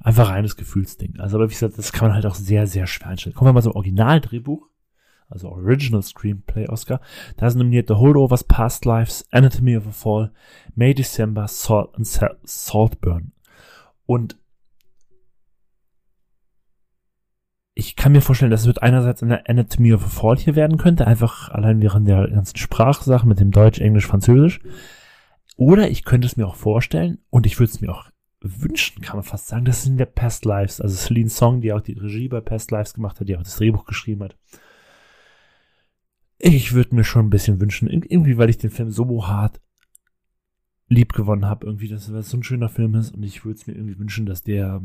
einfach 0.00 0.28
reines 0.28 0.56
Gefühlsding. 0.56 1.18
Also, 1.18 1.38
aber 1.38 1.48
wie 1.48 1.54
gesagt, 1.54 1.78
das 1.78 1.92
kann 1.92 2.08
man 2.08 2.14
halt 2.14 2.26
auch 2.26 2.34
sehr, 2.34 2.66
sehr 2.66 2.86
schwer 2.86 3.08
einstellen. 3.08 3.34
Kommen 3.34 3.48
wir 3.48 3.52
mal 3.54 3.62
zum 3.62 3.72
Originaldrehbuch 3.72 4.68
also 5.28 5.48
Original 5.50 6.02
Screenplay 6.02 6.68
Oscar. 6.68 7.00
Da 7.36 7.50
sind 7.50 7.58
nominiert 7.58 7.88
The 7.88 7.94
Holdovers, 7.94 8.44
Past 8.44 8.84
Lives, 8.84 9.26
Anatomy 9.30 9.76
of 9.76 9.86
a 9.86 9.90
Fall, 9.90 10.32
May 10.74 10.94
December, 10.94 11.48
Salt 11.48 11.94
und 11.94 12.06
Saltburn. 12.06 13.32
Und 14.06 14.38
ich 17.74 17.96
kann 17.96 18.12
mir 18.12 18.20
vorstellen, 18.20 18.52
das 18.52 18.66
wird 18.66 18.82
einerseits 18.82 19.22
eine 19.22 19.48
Anatomy 19.48 19.92
of 19.92 20.04
a 20.04 20.08
Fall 20.08 20.36
hier 20.36 20.54
werden 20.54 20.78
könnte, 20.78 21.06
einfach 21.06 21.48
allein 21.48 21.80
während 21.82 22.06
der 22.06 22.28
ganzen 22.28 22.56
Sprachsachen 22.56 23.28
mit 23.28 23.40
dem 23.40 23.50
Deutsch, 23.50 23.80
Englisch, 23.80 24.06
Französisch. 24.06 24.60
Oder 25.56 25.90
ich 25.90 26.04
könnte 26.04 26.26
es 26.26 26.36
mir 26.36 26.46
auch 26.46 26.56
vorstellen 26.56 27.18
und 27.30 27.46
ich 27.46 27.58
würde 27.58 27.72
es 27.72 27.80
mir 27.80 27.92
auch 27.92 28.10
wünschen, 28.40 29.02
kann 29.02 29.16
man 29.16 29.24
fast 29.24 29.48
sagen, 29.48 29.64
das 29.64 29.82
sind 29.82 29.96
der 29.96 30.06
Past 30.06 30.44
Lives, 30.44 30.80
also 30.80 30.94
Celine 30.94 31.30
Song, 31.30 31.60
die 31.60 31.72
auch 31.72 31.80
die 31.80 31.94
Regie 31.94 32.28
bei 32.28 32.40
Past 32.40 32.70
Lives 32.70 32.94
gemacht 32.94 33.18
hat, 33.18 33.28
die 33.28 33.36
auch 33.36 33.42
das 33.42 33.56
Drehbuch 33.56 33.86
geschrieben 33.86 34.24
hat. 34.24 34.36
Ich 36.46 36.74
würde 36.74 36.94
mir 36.94 37.04
schon 37.04 37.26
ein 37.26 37.30
bisschen 37.30 37.58
wünschen, 37.58 37.88
irgendwie, 37.88 38.36
weil 38.36 38.50
ich 38.50 38.58
den 38.58 38.68
Film 38.68 38.90
so 38.90 39.26
hart 39.26 39.62
lieb 40.88 41.14
gewonnen 41.14 41.46
habe, 41.46 41.64
irgendwie, 41.64 41.88
dass 41.88 42.06
es 42.06 42.28
so 42.28 42.36
ein 42.36 42.42
schöner 42.42 42.68
Film 42.68 42.94
ist 42.96 43.14
und 43.14 43.22
ich 43.22 43.46
würde 43.46 43.58
es 43.58 43.66
mir 43.66 43.72
irgendwie 43.72 43.98
wünschen, 43.98 44.26
dass 44.26 44.42
der 44.42 44.82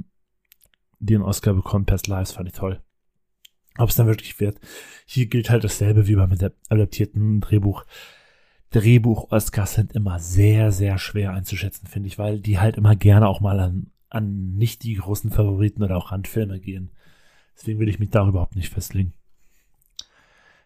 den 1.00 1.22
Oscar 1.22 1.54
bekommt. 1.54 1.88
Past 1.88 2.08
Lives 2.08 2.32
fand 2.32 2.48
ich 2.48 2.56
toll. 2.56 2.82
Ob 3.78 3.90
es 3.90 3.96
dann 3.98 4.08
wirklich 4.08 4.40
wird. 4.40 4.58
Hier 5.06 5.26
gilt 5.26 5.50
halt 5.50 5.66
dasselbe 5.66 6.08
wie 6.08 6.16
beim 6.16 6.32
adaptierten 6.70 7.42
Drehbuch. 7.42 7.86
Drehbuch-Oscars 8.72 9.74
sind 9.74 9.92
immer 9.92 10.18
sehr, 10.18 10.72
sehr 10.72 10.98
schwer 10.98 11.34
einzuschätzen, 11.34 11.88
finde 11.88 12.08
ich, 12.08 12.18
weil 12.18 12.40
die 12.40 12.60
halt 12.60 12.78
immer 12.78 12.96
gerne 12.96 13.28
auch 13.28 13.42
mal 13.42 13.60
an, 13.60 13.92
an 14.10 14.56
nicht 14.56 14.84
die 14.84 14.94
großen 14.94 15.30
Favoriten 15.30 15.84
oder 15.84 15.98
auch 15.98 16.14
Randfilme 16.14 16.62
gehen. 16.62 16.92
Deswegen 17.58 17.80
will 17.80 17.90
ich 17.90 18.00
mich 18.00 18.12
da 18.12 18.26
überhaupt 18.26 18.56
nicht 18.56 18.70
festlegen. 18.70 19.14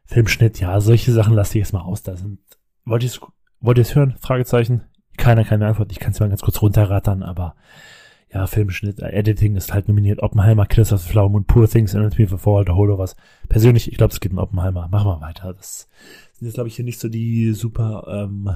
Filmschnitt, 0.06 0.60
ja, 0.60 0.80
solche 0.82 1.12
Sachen 1.12 1.34
lasse 1.34 1.58
ich 1.58 1.64
jetzt 1.64 1.74
mal 1.74 1.82
aus. 1.82 2.04
Da 2.04 2.16
sind, 2.16 2.40
wollt 2.86 3.04
ihr 3.04 3.10
es, 3.10 3.22
wollt 3.60 3.96
hören? 3.96 4.16
Fragezeichen. 4.20 4.84
Keiner 5.18 5.44
keine 5.44 5.68
Antwort. 5.68 5.92
Ich 5.92 6.00
kann 6.00 6.12
es 6.12 6.20
mal 6.20 6.30
ganz 6.30 6.42
kurz 6.42 6.62
runterrattern, 6.62 7.24
aber 7.24 7.56
ja, 8.34 8.48
Filmschnitt, 8.48 9.00
äh, 9.00 9.10
Editing 9.10 9.56
ist 9.56 9.74
halt 9.74 9.88
nominiert. 9.88 10.24
Oppenheimer, 10.24 10.66
Killers 10.66 10.92
of 10.92 11.02
the 11.02 11.10
Flower 11.10 11.30
Moon, 11.30 11.46
Poor 11.46 11.70
Things, 11.70 11.96
Anatomy 11.96 12.28
a 12.32 12.38
Fall, 12.38 12.66
The 12.66 12.72
was. 12.72 13.16
Persönlich, 13.48 13.92
ich 13.92 13.98
glaube, 13.98 14.12
es 14.12 14.20
geht 14.20 14.32
um 14.32 14.40
Oppenheimer. 14.40 14.88
Machen 14.88 15.08
wir 15.08 15.22
weiter. 15.22 15.54
Das 15.54 15.88
sind 16.34 16.48
jetzt, 16.48 16.56
glaube 16.56 16.68
ich, 16.68 16.76
hier 16.76 16.86
nicht 16.86 17.00
so 17.00 17.10
die 17.10 17.54
super 17.54 18.06
ähm, 18.08 18.50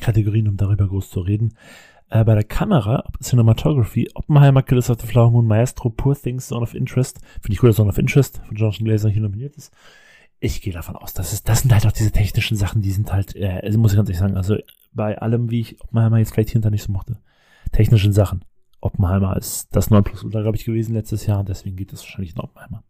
Kategorien, 0.00 0.48
um 0.48 0.56
darüber 0.56 0.86
groß 0.86 1.10
zu 1.10 1.20
reden. 1.20 1.54
Äh, 2.10 2.24
bei 2.24 2.34
der 2.34 2.44
Kamera, 2.44 3.04
Cinematography, 3.20 4.10
Oppenheimer, 4.14 4.62
Killers 4.62 4.88
of 4.88 5.00
the 5.00 5.06
Flower 5.06 5.32
Moon, 5.32 5.46
Maestro, 5.46 5.90
Poor 5.90 6.14
Things, 6.14 6.46
Zone 6.46 6.62
of 6.62 6.74
Interest. 6.74 7.18
Finde 7.40 7.52
ich 7.52 7.58
gut, 7.58 7.70
dass 7.70 7.76
Zone 7.76 7.88
of 7.88 7.98
Interest 7.98 8.40
von 8.46 8.56
Jonathan 8.56 8.84
Glazer 8.84 9.08
hier 9.08 9.22
nominiert 9.22 9.56
ist. 9.56 9.72
Ich 10.40 10.62
gehe 10.62 10.72
davon 10.72 10.96
aus, 10.96 11.12
dass 11.12 11.32
es, 11.32 11.42
das 11.42 11.60
sind 11.60 11.72
halt 11.72 11.86
auch 11.86 11.92
diese 11.92 12.10
technischen 12.10 12.56
Sachen, 12.56 12.80
die 12.82 12.90
sind 12.90 13.12
halt, 13.12 13.36
äh, 13.36 13.60
also 13.62 13.78
muss 13.78 13.92
ich 13.92 13.96
ganz 13.96 14.08
ehrlich 14.08 14.20
sagen, 14.20 14.36
also 14.36 14.56
bei 14.92 15.18
allem, 15.18 15.50
wie 15.50 15.60
ich 15.60 15.80
Oppenheimer 15.82 16.18
jetzt 16.18 16.32
vielleicht 16.32 16.50
hinter 16.50 16.70
nicht 16.70 16.82
so 16.82 16.92
mochte, 16.92 17.18
technischen 17.72 18.12
Sachen 18.12 18.44
Oppenheimer 18.80 19.36
ist 19.36 19.74
das 19.76 19.90
Nonplusultra, 19.90 20.40
glaube 20.40 20.56
ich, 20.56 20.64
gewesen 20.64 20.94
letztes 20.94 21.26
Jahr 21.26 21.44
deswegen 21.44 21.76
geht 21.76 21.92
es 21.92 22.02
wahrscheinlich 22.02 22.34
in 22.34 22.40
Oppenheimer. 22.40 22.82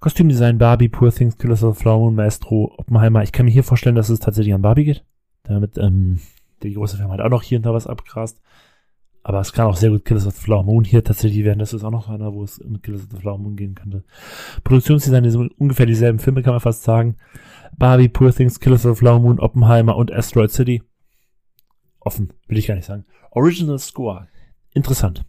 Kostümdesign 0.00 0.58
Barbie, 0.58 0.88
Poor 0.88 1.12
Things, 1.12 1.38
Killers 1.38 1.62
of 1.62 1.76
the 1.76 1.82
Flower 1.82 2.10
Maestro, 2.10 2.74
Oppenheimer. 2.76 3.22
Ich 3.22 3.32
kann 3.32 3.46
mir 3.46 3.52
hier 3.52 3.62
vorstellen, 3.62 3.94
dass 3.94 4.08
es 4.08 4.18
tatsächlich 4.18 4.52
an 4.52 4.62
Barbie 4.62 4.84
geht. 4.84 5.04
Damit, 5.44 5.78
ähm, 5.78 6.20
die 6.62 6.74
große 6.74 6.96
Firma 6.96 7.14
hat 7.14 7.20
auch 7.20 7.30
noch 7.30 7.42
hier 7.42 7.60
da 7.60 7.72
was 7.72 7.86
abgrast. 7.86 8.40
Aber 9.22 9.40
es 9.40 9.52
kann 9.52 9.66
auch 9.66 9.76
sehr 9.76 9.90
gut 9.90 10.04
Killers 10.04 10.26
of 10.26 10.34
the 10.34 10.42
Flower 10.42 10.64
Moon 10.64 10.84
hier 10.84 11.04
tatsächlich 11.04 11.44
werden. 11.44 11.60
Das 11.60 11.72
ist 11.72 11.84
auch 11.84 11.90
noch 11.90 12.08
einer, 12.08 12.32
wo 12.34 12.42
es 12.42 12.58
in 12.58 12.82
Killers 12.82 13.04
of 13.04 13.10
the 13.12 13.18
Flower 13.18 13.38
Moon 13.38 13.56
gehen 13.56 13.74
könnte. 13.74 14.04
Produktionsdesign 14.64 15.30
sind 15.30 15.60
ungefähr 15.60 15.86
dieselben 15.86 16.18
Filme, 16.18 16.42
kann 16.42 16.54
man 16.54 16.60
fast 16.60 16.82
sagen. 16.82 17.16
Barbie, 17.78 18.08
Poor 18.08 18.32
Things, 18.32 18.58
Killers 18.58 18.84
of 18.84 18.96
the 18.96 19.00
Flower 19.00 19.20
Moon, 19.20 19.38
Oppenheimer 19.38 19.96
und 19.96 20.12
Asteroid 20.12 20.50
City. 20.50 20.82
Offen, 22.00 22.32
will 22.48 22.58
ich 22.58 22.66
gar 22.66 22.74
nicht 22.74 22.86
sagen. 22.86 23.04
Original 23.30 23.78
Score 23.78 24.26
interessant. 24.74 25.24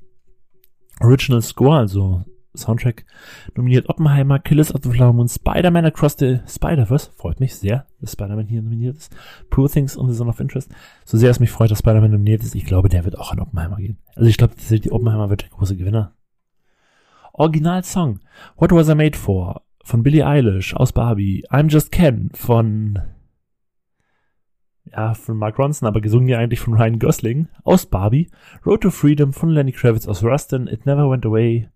Original 1.00 1.42
Score, 1.42 1.78
also 1.78 2.24
Soundtrack, 2.56 3.06
nominiert 3.56 3.90
Oppenheimer, 3.90 4.40
Killers 4.40 4.74
of 4.74 4.82
the 4.84 4.92
Flower 4.92 5.14
Moon, 5.14 5.28
Spider-Man 5.28 5.86
Across 5.86 6.18
the 6.20 6.40
Spider-Verse, 6.48 7.12
freut 7.16 7.40
mich 7.40 7.56
sehr, 7.56 7.88
dass 8.00 8.14
Spider-Man 8.14 8.48
hier 8.48 8.62
nominiert 8.62 8.98
ist, 8.98 9.16
Poor 9.50 9.70
Things 9.70 9.96
und 9.96 10.10
The 10.10 10.18
Zone 10.18 10.30
of 10.30 10.40
Interest, 10.40 10.72
so 11.06 11.18
sehr 11.18 11.32
es 11.32 11.40
mich 11.40 11.52
freut, 11.52 11.72
dass 11.72 11.80
Spider-Man 11.80 12.12
nominiert 12.12 12.44
ist, 12.44 12.56
ich 12.56 12.66
glaube, 12.66 12.90
der 12.90 13.06
wird 13.06 13.18
auch 13.18 13.32
an 13.32 13.40
Oppenheimer 13.40 13.78
gehen. 13.78 13.98
Also 14.16 14.30
ich 14.30 14.38
glaube, 14.38 14.54
die 14.58 14.92
Oppenheimer 14.92 15.30
wird 15.30 15.44
der 15.44 15.50
große 15.50 15.76
Gewinner. 15.76 16.14
Original 17.34 17.84
Song, 17.84 18.20
What 18.58 18.72
Was 18.72 18.90
I 18.90 18.96
Made 18.96 19.18
For, 19.18 19.64
von 19.84 20.04
Billie 20.04 20.26
Eilish 20.26 20.76
aus 20.76 20.92
Barbie, 20.94 21.46
I'm 21.50 21.70
Just 21.70 21.92
Ken 21.92 22.30
von 22.34 23.00
ja, 24.92 25.14
von 25.14 25.38
Mark 25.38 25.58
Ronson, 25.58 25.88
aber 25.88 26.02
gesungen 26.02 26.30
ja 26.30 26.38
eigentlich 26.38 26.60
von 26.60 26.74
Ryan 26.74 27.00
Gosling 27.00 27.48
aus 27.64 27.86
Barbie. 27.86 28.30
Road 28.66 28.82
to 28.82 28.92
Freedom 28.92 29.34
von 29.34 29.50
Lenny 29.50 29.72
Kravitz 29.72 30.08
aus 30.08 30.24
Rustin. 30.24 30.68
It 30.68 30.86
Never 30.86 31.10
Went 31.10 31.26
Away 31.26 31.70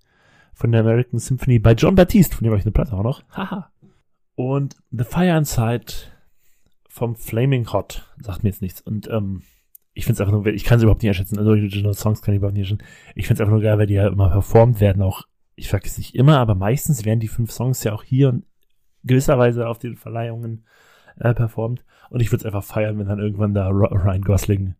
von 0.57 0.71
der 0.71 0.81
American 0.81 1.19
Symphony 1.19 1.59
bei 1.59 1.73
John 1.73 1.93
Baptiste, 1.93 2.35
von 2.35 2.43
dem 2.43 2.51
habe 2.51 2.59
ich 2.59 2.65
eine 2.65 2.71
Platte 2.71 2.93
auch 2.93 3.03
noch. 3.03 3.21
Haha. 3.29 3.71
Und 4.33 4.75
The 4.89 5.03
Fire 5.03 5.37
Inside 5.37 5.93
vom 6.89 7.15
Flaming 7.15 7.71
Hot. 7.71 8.11
Sagt 8.19 8.43
mir 8.43 8.49
jetzt 8.49 8.63
nichts. 8.63 8.81
Und 8.81 9.07
ähm, 9.07 9.43
ich 9.93 10.05
finde 10.05 10.15
es 10.15 10.21
einfach 10.21 10.33
nur, 10.33 10.47
ich 10.47 10.63
kann 10.63 10.77
es 10.77 10.83
überhaupt 10.83 11.03
nicht 11.03 11.09
erschätzen. 11.09 11.37
Also 11.37 11.51
Original 11.51 11.93
Songs 11.93 12.23
kann 12.23 12.33
ich 12.33 12.39
überhaupt 12.39 12.55
nicht 12.57 12.71
erschätzen. 12.71 12.87
Ich 13.13 13.27
finde 13.27 13.35
es 13.35 13.41
einfach 13.41 13.53
nur 13.53 13.61
geil, 13.61 13.77
weil 13.77 13.85
die 13.85 13.93
ja 13.93 14.07
immer 14.07 14.31
performt 14.31 14.81
werden. 14.81 15.03
Auch, 15.03 15.27
ich 15.55 15.71
es 15.71 15.97
nicht 15.99 16.15
immer, 16.15 16.39
aber 16.39 16.55
meistens 16.55 17.05
werden 17.05 17.19
die 17.19 17.27
fünf 17.27 17.51
Songs 17.51 17.83
ja 17.83 17.93
auch 17.93 18.01
hier 18.01 18.29
und 18.29 18.45
gewisserweise 19.03 19.67
auf 19.67 19.77
den 19.77 19.95
Verleihungen 19.95 20.65
äh, 21.19 21.35
performt. 21.35 21.85
Und 22.09 22.21
ich 22.21 22.31
würde 22.31 22.41
es 22.41 22.45
einfach 22.45 22.63
feiern, 22.63 22.97
wenn 22.97 23.07
dann 23.07 23.19
irgendwann 23.19 23.53
da 23.53 23.69
Ryan 23.69 24.23
Gosling 24.23 24.73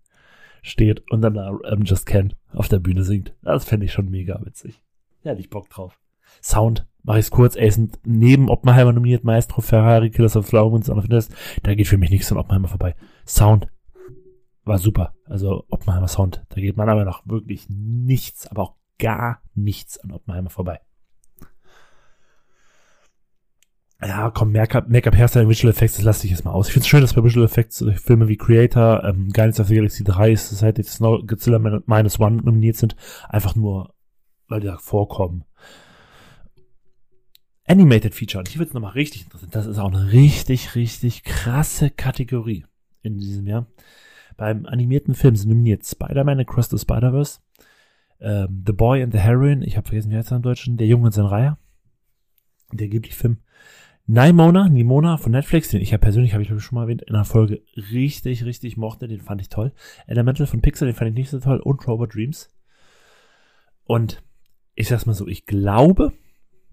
steht 0.64 1.04
und 1.12 1.22
dann 1.22 1.36
da 1.36 1.56
ähm, 1.70 1.84
Just 1.84 2.08
Ken 2.08 2.34
auf 2.52 2.68
der 2.68 2.80
Bühne 2.80 3.04
singt. 3.04 3.36
Das 3.44 3.66
fände 3.66 3.86
ich 3.86 3.94
schon 3.94 4.10
mega 4.10 4.44
witzig. 4.44 4.82
Ja, 5.28 5.34
hätte 5.34 5.42
ich 5.42 5.50
Bock 5.50 5.70
drauf. 5.70 6.00
Sound, 6.42 6.88
mache 7.04 7.20
ich 7.20 7.26
es 7.26 7.32
kurz, 7.32 7.58
ey, 7.58 7.70
sind 7.70 8.00
neben 8.06 8.50
Oppenheimer 8.50 8.94
nominiert, 8.94 9.26
Maestro, 9.26 9.60
Ferrari, 9.60 10.10
Killers 10.10 10.38
of 10.38 10.48
Flower 10.48 10.74
Interest. 10.74 11.36
Da 11.64 11.76
geht 11.76 11.88
für 11.88 11.98
mich 11.98 12.12
nichts 12.12 12.32
an 12.32 12.38
Oppenheimer 12.38 12.70
vorbei. 12.70 12.96
Sound 13.26 13.68
war 14.64 14.78
super. 14.78 15.16
Also 15.26 15.66
Oppenheimer 15.68 16.08
Sound, 16.08 16.46
da 16.48 16.62
geht 16.62 16.78
man 16.78 16.88
aber 16.88 17.04
noch 17.04 17.28
wirklich 17.28 17.68
nichts, 17.68 18.48
aber 18.48 18.62
auch 18.62 18.76
gar 19.00 19.42
nichts 19.54 20.00
an 20.00 20.14
Oppenheimer 20.14 20.50
vorbei 20.50 20.80
ja, 24.02 24.30
komm, 24.30 24.52
Make-up, 24.52 24.90
Make-up 24.90 25.16
Hairstyling, 25.16 25.50
Visual 25.50 25.72
Effects, 25.72 25.96
das 25.96 26.06
lasse 26.06 26.26
ich 26.26 26.32
jetzt 26.32 26.46
mal 26.46 26.52
aus. 26.52 26.68
Ich 26.68 26.74
finde 26.74 26.84
es 26.84 26.88
schön, 26.88 27.02
dass 27.02 27.14
bei 27.14 27.24
Visual 27.24 27.46
Effects 27.46 27.82
äh, 27.82 27.94
Filme 27.94 28.28
wie 28.28 28.38
Creator, 28.38 29.04
ähm, 29.04 29.30
Guardians 29.30 29.60
of 29.60 29.68
the 29.68 29.76
Galaxy 29.76 30.04
3, 30.04 30.36
Society 30.36 30.82
of 30.82 30.90
Snow, 30.90 31.26
Godzilla 31.26 31.58
Minus 31.60 32.20
One 32.20 32.38
nominiert 32.44 32.76
sind, 32.76 32.96
einfach 33.28 33.56
nur, 33.56 33.94
die 34.50 34.68
da 34.68 34.78
vorkommen. 34.78 35.44
Animated 37.68 38.16
Feature, 38.16 38.40
und 38.40 38.48
hier 38.48 38.60
wird 38.60 38.70
es 38.70 38.74
nochmal 38.74 38.94
richtig 38.94 39.24
interessant. 39.24 39.54
Das 39.54 39.66
ist 39.66 39.78
auch 39.78 39.92
eine 39.92 40.12
richtig, 40.12 40.76
richtig 40.76 41.24
krasse 41.24 41.90
Kategorie 41.90 42.66
in 43.02 43.18
diesem 43.18 43.46
Jahr. 43.46 43.68
Beim 44.38 44.66
animierten 44.66 45.16
Film 45.16 45.36
sind 45.36 45.50
nominiert 45.50 45.86
Spider-Man 45.86 46.40
Across 46.40 46.70
the 46.70 46.78
Spider-Verse, 46.78 47.40
ähm, 48.22 48.64
The 48.66 48.74
Boy 48.74 49.04
and 49.04 49.12
the 49.12 49.20
Heroine, 49.20 49.66
ich 49.66 49.76
habe 49.76 49.88
vergessen, 49.88 50.12
wie 50.12 50.16
heißt 50.16 50.32
er 50.32 50.38
im 50.38 50.44
Deutschen, 50.44 50.78
Der 50.78 50.88
Junge 50.88 51.08
und 51.08 51.12
sein 51.12 51.26
Reiher, 51.26 51.58
der 52.72 52.88
Ghibli-Film, 52.88 53.38
Nimona, 54.06 54.70
Nimona 54.70 55.18
von 55.18 55.34
Netflix, 55.34 55.70
den 55.70 55.82
ich 55.82 55.92
ja 55.92 55.98
persönlich, 55.98 56.34
habe 56.34 56.42
ich 56.42 56.50
ich 56.50 56.64
schon 56.64 56.78
mal 56.78 56.84
erwähnt, 56.84 57.02
in 57.02 57.14
einer 57.14 57.26
Folge 57.26 57.64
richtig, 57.76 58.46
richtig 58.46 58.78
mochte, 58.78 59.10
den 59.10 59.20
fand 59.20 59.42
ich 59.42 59.50
toll. 59.50 59.74
Elemental 60.06 60.48
von 60.48 60.62
Pixar, 60.62 60.86
den 60.86 60.96
fand 60.96 61.10
ich 61.10 61.16
nicht 61.16 61.30
so 61.30 61.40
toll 61.42 61.60
und 61.60 61.86
Robot 61.86 62.16
Dreams. 62.16 62.50
Und 63.84 64.24
ich 64.78 64.88
sag's 64.88 65.08
mal 65.08 65.14
so, 65.14 65.28
ich 65.28 65.48
glaube, 65.48 66.14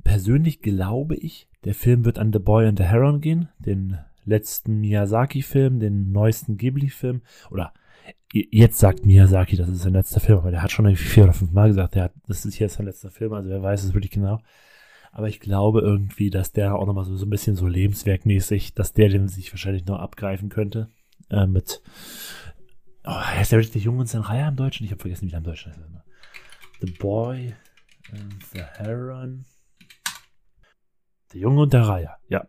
persönlich 0.05 0.61
glaube 0.61 1.17
ich, 1.17 1.49
der 1.64 1.75
Film 1.75 2.05
wird 2.05 2.19
an 2.19 2.35
The 2.35 2.38
Boy 2.38 2.67
and 2.67 2.79
the 2.79 2.85
Heron 2.85 3.23
gehen, 3.23 3.49
den 3.59 3.99
letzten 4.27 4.81
Miyazaki-Film, 4.81 5.81
den 5.81 6.12
neuesten 6.12 6.59
Ghibli-Film, 6.59 7.23
oder 7.51 7.73
jetzt 8.31 8.79
sagt 8.79 9.07
Miyazaki, 9.07 9.57
das 9.57 9.71
ist 9.71 9.83
sein 9.83 9.95
letzter 9.95 10.21
Film, 10.21 10.38
aber 10.38 10.51
der 10.51 10.62
hat 10.62 10.71
schon 10.71 10.85
irgendwie 10.85 11.03
vier 11.03 11.25
oder 11.25 11.33
fünf 11.33 11.53
Mal 11.53 11.69
gesagt, 11.69 11.95
der 11.95 12.05
hat, 12.05 12.12
das 12.27 12.45
ist 12.45 12.55
hier 12.55 12.69
sein 12.69 12.85
letzter 12.85 13.11
Film, 13.11 13.33
also 13.33 13.49
wer 13.49 13.62
weiß 13.62 13.83
es 13.83 13.95
wirklich 13.95 14.12
genau. 14.12 14.38
Aber 15.11 15.29
ich 15.29 15.40
glaube 15.40 15.81
irgendwie, 15.81 16.29
dass 16.29 16.53
der 16.53 16.75
auch 16.75 16.87
nochmal 16.87 17.05
so, 17.05 17.17
so 17.17 17.25
ein 17.25 17.31
bisschen 17.31 17.57
so 17.57 17.67
lebenswerkmäßig, 17.67 18.75
dass 18.75 18.93
der 18.93 19.09
den 19.09 19.29
sich 19.29 19.51
wahrscheinlich 19.51 19.87
noch 19.87 19.99
abgreifen 19.99 20.51
könnte. 20.51 20.90
Äh, 21.31 21.47
mit, 21.47 21.81
oh, 23.05 23.14
heißt 23.14 23.53
der 23.53 23.61
richtig 23.61 23.85
Jung 23.85 23.99
und 23.99 24.09
sein 24.09 24.23
Reihe 24.23 24.49
im 24.49 24.57
Deutschen? 24.57 24.85
Ich 24.85 24.90
habe 24.90 25.01
vergessen, 25.01 25.27
wie 25.27 25.31
der 25.31 25.38
im 25.38 25.45
Deutschen 25.45 25.73
heißt. 25.73 25.81
The 26.81 26.93
Boy 26.99 27.55
the 28.53 28.62
Heron. 28.77 29.45
Der 31.33 31.40
Junge 31.40 31.62
und 31.62 31.73
der 31.73 31.88
Reihe, 31.88 32.11
ja. 32.29 32.49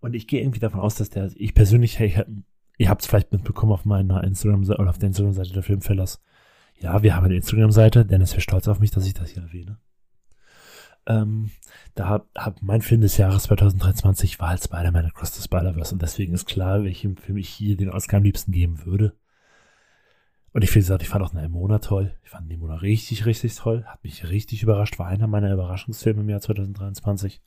Und 0.00 0.14
ich 0.14 0.26
gehe 0.26 0.40
irgendwie 0.40 0.60
davon 0.60 0.80
aus, 0.80 0.96
dass 0.96 1.10
der, 1.10 1.30
ich 1.36 1.54
persönlich, 1.54 1.98
hey, 1.98 2.24
ihr 2.78 2.88
habt 2.88 3.02
es 3.02 3.06
vielleicht 3.06 3.32
mitbekommen 3.32 3.72
auf 3.72 3.84
meiner 3.84 4.24
Instagram 4.24 4.64
oder 4.64 4.90
auf 4.90 4.98
der 4.98 5.08
Instagram-Seite 5.08 5.52
der 5.52 5.62
Filmfellers. 5.62 6.20
Ja, 6.80 7.02
wir 7.02 7.14
haben 7.14 7.24
eine 7.24 7.36
Instagram-Seite. 7.36 8.04
Dennis 8.04 8.32
wäre 8.32 8.40
stolz 8.40 8.66
auf 8.66 8.80
mich, 8.80 8.90
dass 8.90 9.06
ich 9.06 9.14
das 9.14 9.30
hier 9.30 9.42
erwähne. 9.42 9.78
Ähm, 11.06 11.50
da 11.94 12.08
hab, 12.08 12.28
hab 12.36 12.62
mein 12.62 12.82
Film 12.82 13.00
des 13.00 13.16
Jahres 13.16 13.44
2023 13.44 14.38
war 14.38 14.50
halt 14.50 14.62
Spider-Man 14.62 15.06
Across 15.06 15.36
the 15.36 15.42
Spider-Verse 15.42 15.94
und 15.94 16.02
deswegen 16.02 16.32
ist 16.32 16.46
klar, 16.46 16.84
welchem 16.84 17.16
Film 17.16 17.38
ich 17.38 17.48
hier 17.48 17.76
den 17.76 17.90
Oscar 17.90 18.18
am 18.18 18.22
liebsten 18.22 18.52
geben 18.52 18.84
würde. 18.84 19.16
Und 20.52 20.62
ich, 20.64 20.74
wie 20.74 20.80
gesagt, 20.80 21.02
ich 21.02 21.08
fand 21.08 21.24
auch 21.24 21.32
Nemona 21.32 21.78
toll. 21.78 22.14
Ich 22.24 22.30
fand 22.30 22.48
Nemona 22.48 22.76
richtig, 22.76 23.24
richtig 23.24 23.56
toll. 23.56 23.84
Hat 23.86 24.04
mich 24.04 24.28
richtig 24.28 24.62
überrascht. 24.62 24.98
War 24.98 25.06
einer 25.06 25.26
meiner 25.26 25.52
Überraschungsfilme 25.52 26.20
im 26.20 26.28
Jahr 26.28 26.40
2023. 26.40 27.40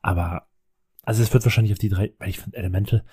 Aber, 0.00 0.46
also 1.02 1.22
es 1.22 1.32
wird 1.32 1.44
wahrscheinlich 1.44 1.72
auf 1.72 1.78
die 1.78 1.88
drei, 1.88 2.12
weil 2.18 2.28
ich 2.28 2.38
finde 2.38 2.56
Elemente, 2.56 3.04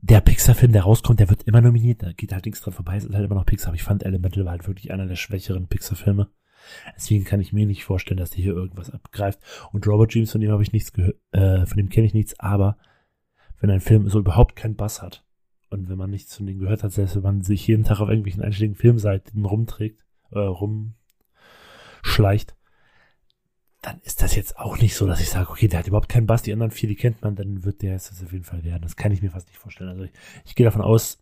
der 0.00 0.20
Pixar-Film, 0.20 0.72
der 0.72 0.82
rauskommt, 0.82 1.20
der 1.20 1.30
wird 1.30 1.44
immer 1.44 1.60
nominiert. 1.60 2.02
Da 2.02 2.12
geht 2.12 2.32
halt 2.32 2.44
nichts 2.44 2.60
dran 2.60 2.74
vorbei. 2.74 2.96
Es 2.96 3.04
ist 3.04 3.14
halt 3.14 3.24
immer 3.24 3.36
noch 3.36 3.46
Pixar. 3.46 3.68
Aber 3.68 3.76
ich 3.76 3.84
fand 3.84 4.02
Elemental 4.02 4.44
war 4.44 4.52
halt 4.52 4.66
wirklich 4.66 4.90
einer 4.90 5.06
der 5.06 5.16
schwächeren 5.16 5.68
Pixar-Filme. 5.68 6.28
Deswegen 6.96 7.24
kann 7.24 7.40
ich 7.40 7.52
mir 7.52 7.66
nicht 7.66 7.84
vorstellen, 7.84 8.18
dass 8.18 8.30
der 8.30 8.42
hier 8.42 8.54
irgendwas 8.54 8.90
abgreift. 8.90 9.38
Und 9.72 9.86
Robert 9.86 10.12
James, 10.12 10.32
von 10.32 10.40
dem 10.40 10.50
habe 10.50 10.64
ich 10.64 10.72
nichts 10.72 10.92
gehört, 10.92 11.16
äh, 11.30 11.64
von 11.66 11.76
dem 11.76 11.88
kenne 11.88 12.06
ich 12.06 12.14
nichts, 12.14 12.40
aber 12.40 12.76
wenn 13.60 13.70
ein 13.70 13.80
Film 13.80 14.08
so 14.08 14.18
überhaupt 14.18 14.56
keinen 14.56 14.74
Bass 14.74 15.00
hat 15.00 15.25
und 15.70 15.88
wenn 15.88 15.98
man 15.98 16.10
nichts 16.10 16.36
von 16.36 16.46
dem 16.46 16.58
gehört 16.58 16.82
hat, 16.82 16.92
selbst 16.92 17.16
wenn 17.16 17.22
man 17.22 17.42
sich 17.42 17.66
jeden 17.66 17.84
Tag 17.84 18.00
auf 18.00 18.08
irgendwelchen 18.08 18.42
einschlägigen 18.42 18.76
Filmseiten 18.76 19.44
rumträgt, 19.44 20.04
äh, 20.30 20.38
rumschleicht, 20.38 20.94
dann 23.82 24.00
ist 24.02 24.22
das 24.22 24.34
jetzt 24.34 24.58
auch 24.58 24.78
nicht 24.78 24.96
so, 24.96 25.06
dass 25.06 25.20
ich 25.20 25.28
sage, 25.30 25.50
okay, 25.50 25.68
der 25.68 25.78
hat 25.80 25.86
überhaupt 25.86 26.08
keinen 26.08 26.26
Bass, 26.26 26.42
die 26.42 26.52
anderen 26.52 26.72
vier, 26.72 26.88
die 26.88 26.96
kennt 26.96 27.22
man, 27.22 27.36
dann 27.36 27.64
wird 27.64 27.82
der 27.82 27.94
das 27.94 28.22
auf 28.22 28.32
jeden 28.32 28.44
Fall 28.44 28.64
werden. 28.64 28.82
Das 28.82 28.96
kann 28.96 29.12
ich 29.12 29.22
mir 29.22 29.30
fast 29.30 29.48
nicht 29.48 29.58
vorstellen. 29.58 29.90
Also 29.90 30.04
ich, 30.04 30.10
ich 30.44 30.54
gehe 30.54 30.64
davon 30.64 30.82
aus, 30.82 31.18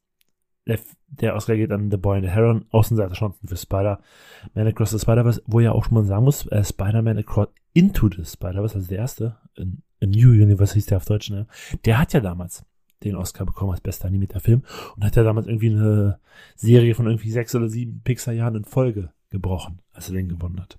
der, 0.66 0.78
der 1.08 1.34
Oscar 1.34 1.56
geht 1.56 1.70
an 1.72 1.90
The 1.90 1.98
Boy 1.98 2.18
and 2.18 2.26
the 2.26 2.32
Heron, 2.32 2.64
Außenseiter-Chancen 2.70 3.48
für 3.48 3.56
Spider-Man 3.56 4.66
Across 4.66 4.90
the 4.90 4.98
Spider-Verse, 4.98 5.42
wo 5.46 5.60
ja 5.60 5.72
auch 5.72 5.84
schon 5.84 5.94
mal 5.94 6.04
sagen 6.04 6.24
muss, 6.24 6.46
äh, 6.46 6.64
Spider-Man 6.64 7.18
Across 7.18 7.48
Into 7.74 8.08
the 8.08 8.24
Spider-Verse, 8.24 8.76
also 8.76 8.88
der 8.88 8.98
erste, 8.98 9.36
in, 9.56 9.82
in 10.00 10.10
New 10.10 10.30
Universe 10.30 10.74
hieß 10.74 10.86
der 10.86 10.98
auf 10.98 11.04
Deutsch, 11.04 11.30
ne? 11.30 11.46
Der 11.84 11.98
hat 11.98 12.12
ja 12.14 12.20
damals 12.20 12.64
den 13.02 13.16
Oscar 13.16 13.44
bekommen 13.44 13.72
als 13.72 13.80
bester 13.80 14.06
animierter 14.06 14.40
Film 14.40 14.62
und 14.96 15.04
hat 15.04 15.16
ja 15.16 15.22
damals 15.22 15.46
irgendwie 15.46 15.70
eine 15.70 16.20
Serie 16.54 16.94
von 16.94 17.06
irgendwie 17.06 17.30
sechs 17.30 17.54
oder 17.54 17.68
sieben 17.68 18.00
Pixar-Jahren 18.02 18.56
in 18.56 18.64
Folge 18.64 19.12
gebrochen, 19.30 19.80
als 19.92 20.08
er 20.08 20.14
den 20.14 20.28
gewonnen 20.28 20.60
hat. 20.60 20.78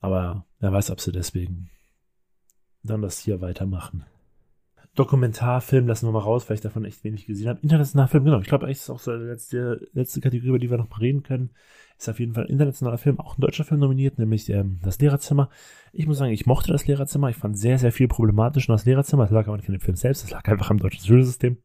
Aber 0.00 0.46
wer 0.60 0.72
weiß, 0.72 0.90
ob 0.90 1.00
sie 1.00 1.12
deswegen 1.12 1.70
dann 2.82 3.02
das 3.02 3.18
hier 3.18 3.40
weitermachen. 3.40 4.04
Dokumentarfilm 4.98 5.86
lassen 5.86 6.06
wir 6.06 6.12
mal 6.12 6.20
raus, 6.20 6.48
weil 6.48 6.56
ich 6.56 6.60
davon 6.60 6.84
echt 6.84 7.04
wenig 7.04 7.26
gesehen 7.26 7.48
habe. 7.48 7.60
Internationaler 7.62 8.08
Film, 8.08 8.24
genau. 8.24 8.40
Ich 8.40 8.48
glaube, 8.48 8.66
eigentlich 8.66 8.78
ist 8.78 8.90
auch 8.90 8.98
so 8.98 9.16
die 9.16 9.24
letzte, 9.24 9.88
letzte 9.92 10.20
Kategorie, 10.20 10.48
über 10.48 10.58
die 10.58 10.70
wir 10.70 10.78
noch 10.78 10.90
mal 10.90 10.98
reden 10.98 11.22
können. 11.22 11.50
Ist 11.96 12.08
auf 12.08 12.20
jeden 12.20 12.34
Fall 12.34 12.44
ein 12.44 12.50
internationaler 12.50 12.98
Film, 12.98 13.18
auch 13.18 13.38
ein 13.38 13.40
deutscher 13.40 13.64
Film 13.64 13.80
nominiert, 13.80 14.18
nämlich 14.18 14.48
ähm, 14.50 14.80
Das 14.82 14.98
Lehrerzimmer. 14.98 15.50
Ich 15.92 16.06
muss 16.06 16.18
sagen, 16.18 16.32
ich 16.32 16.46
mochte 16.46 16.72
das 16.72 16.86
Lehrerzimmer. 16.86 17.28
Ich 17.30 17.36
fand 17.36 17.58
sehr, 17.58 17.78
sehr 17.78 17.92
viel 17.92 18.08
problematisch 18.08 18.68
in 18.68 18.72
das 18.72 18.84
Lehrerzimmer. 18.84 19.24
Das 19.24 19.32
lag 19.32 19.46
aber 19.46 19.56
nicht 19.56 19.68
an 19.68 19.74
dem 19.74 19.80
Film 19.80 19.96
selbst, 19.96 20.24
das 20.24 20.30
lag 20.30 20.46
einfach 20.48 20.70
am 20.70 20.78
deutschen 20.78 21.04
Schulsystem. 21.04 21.58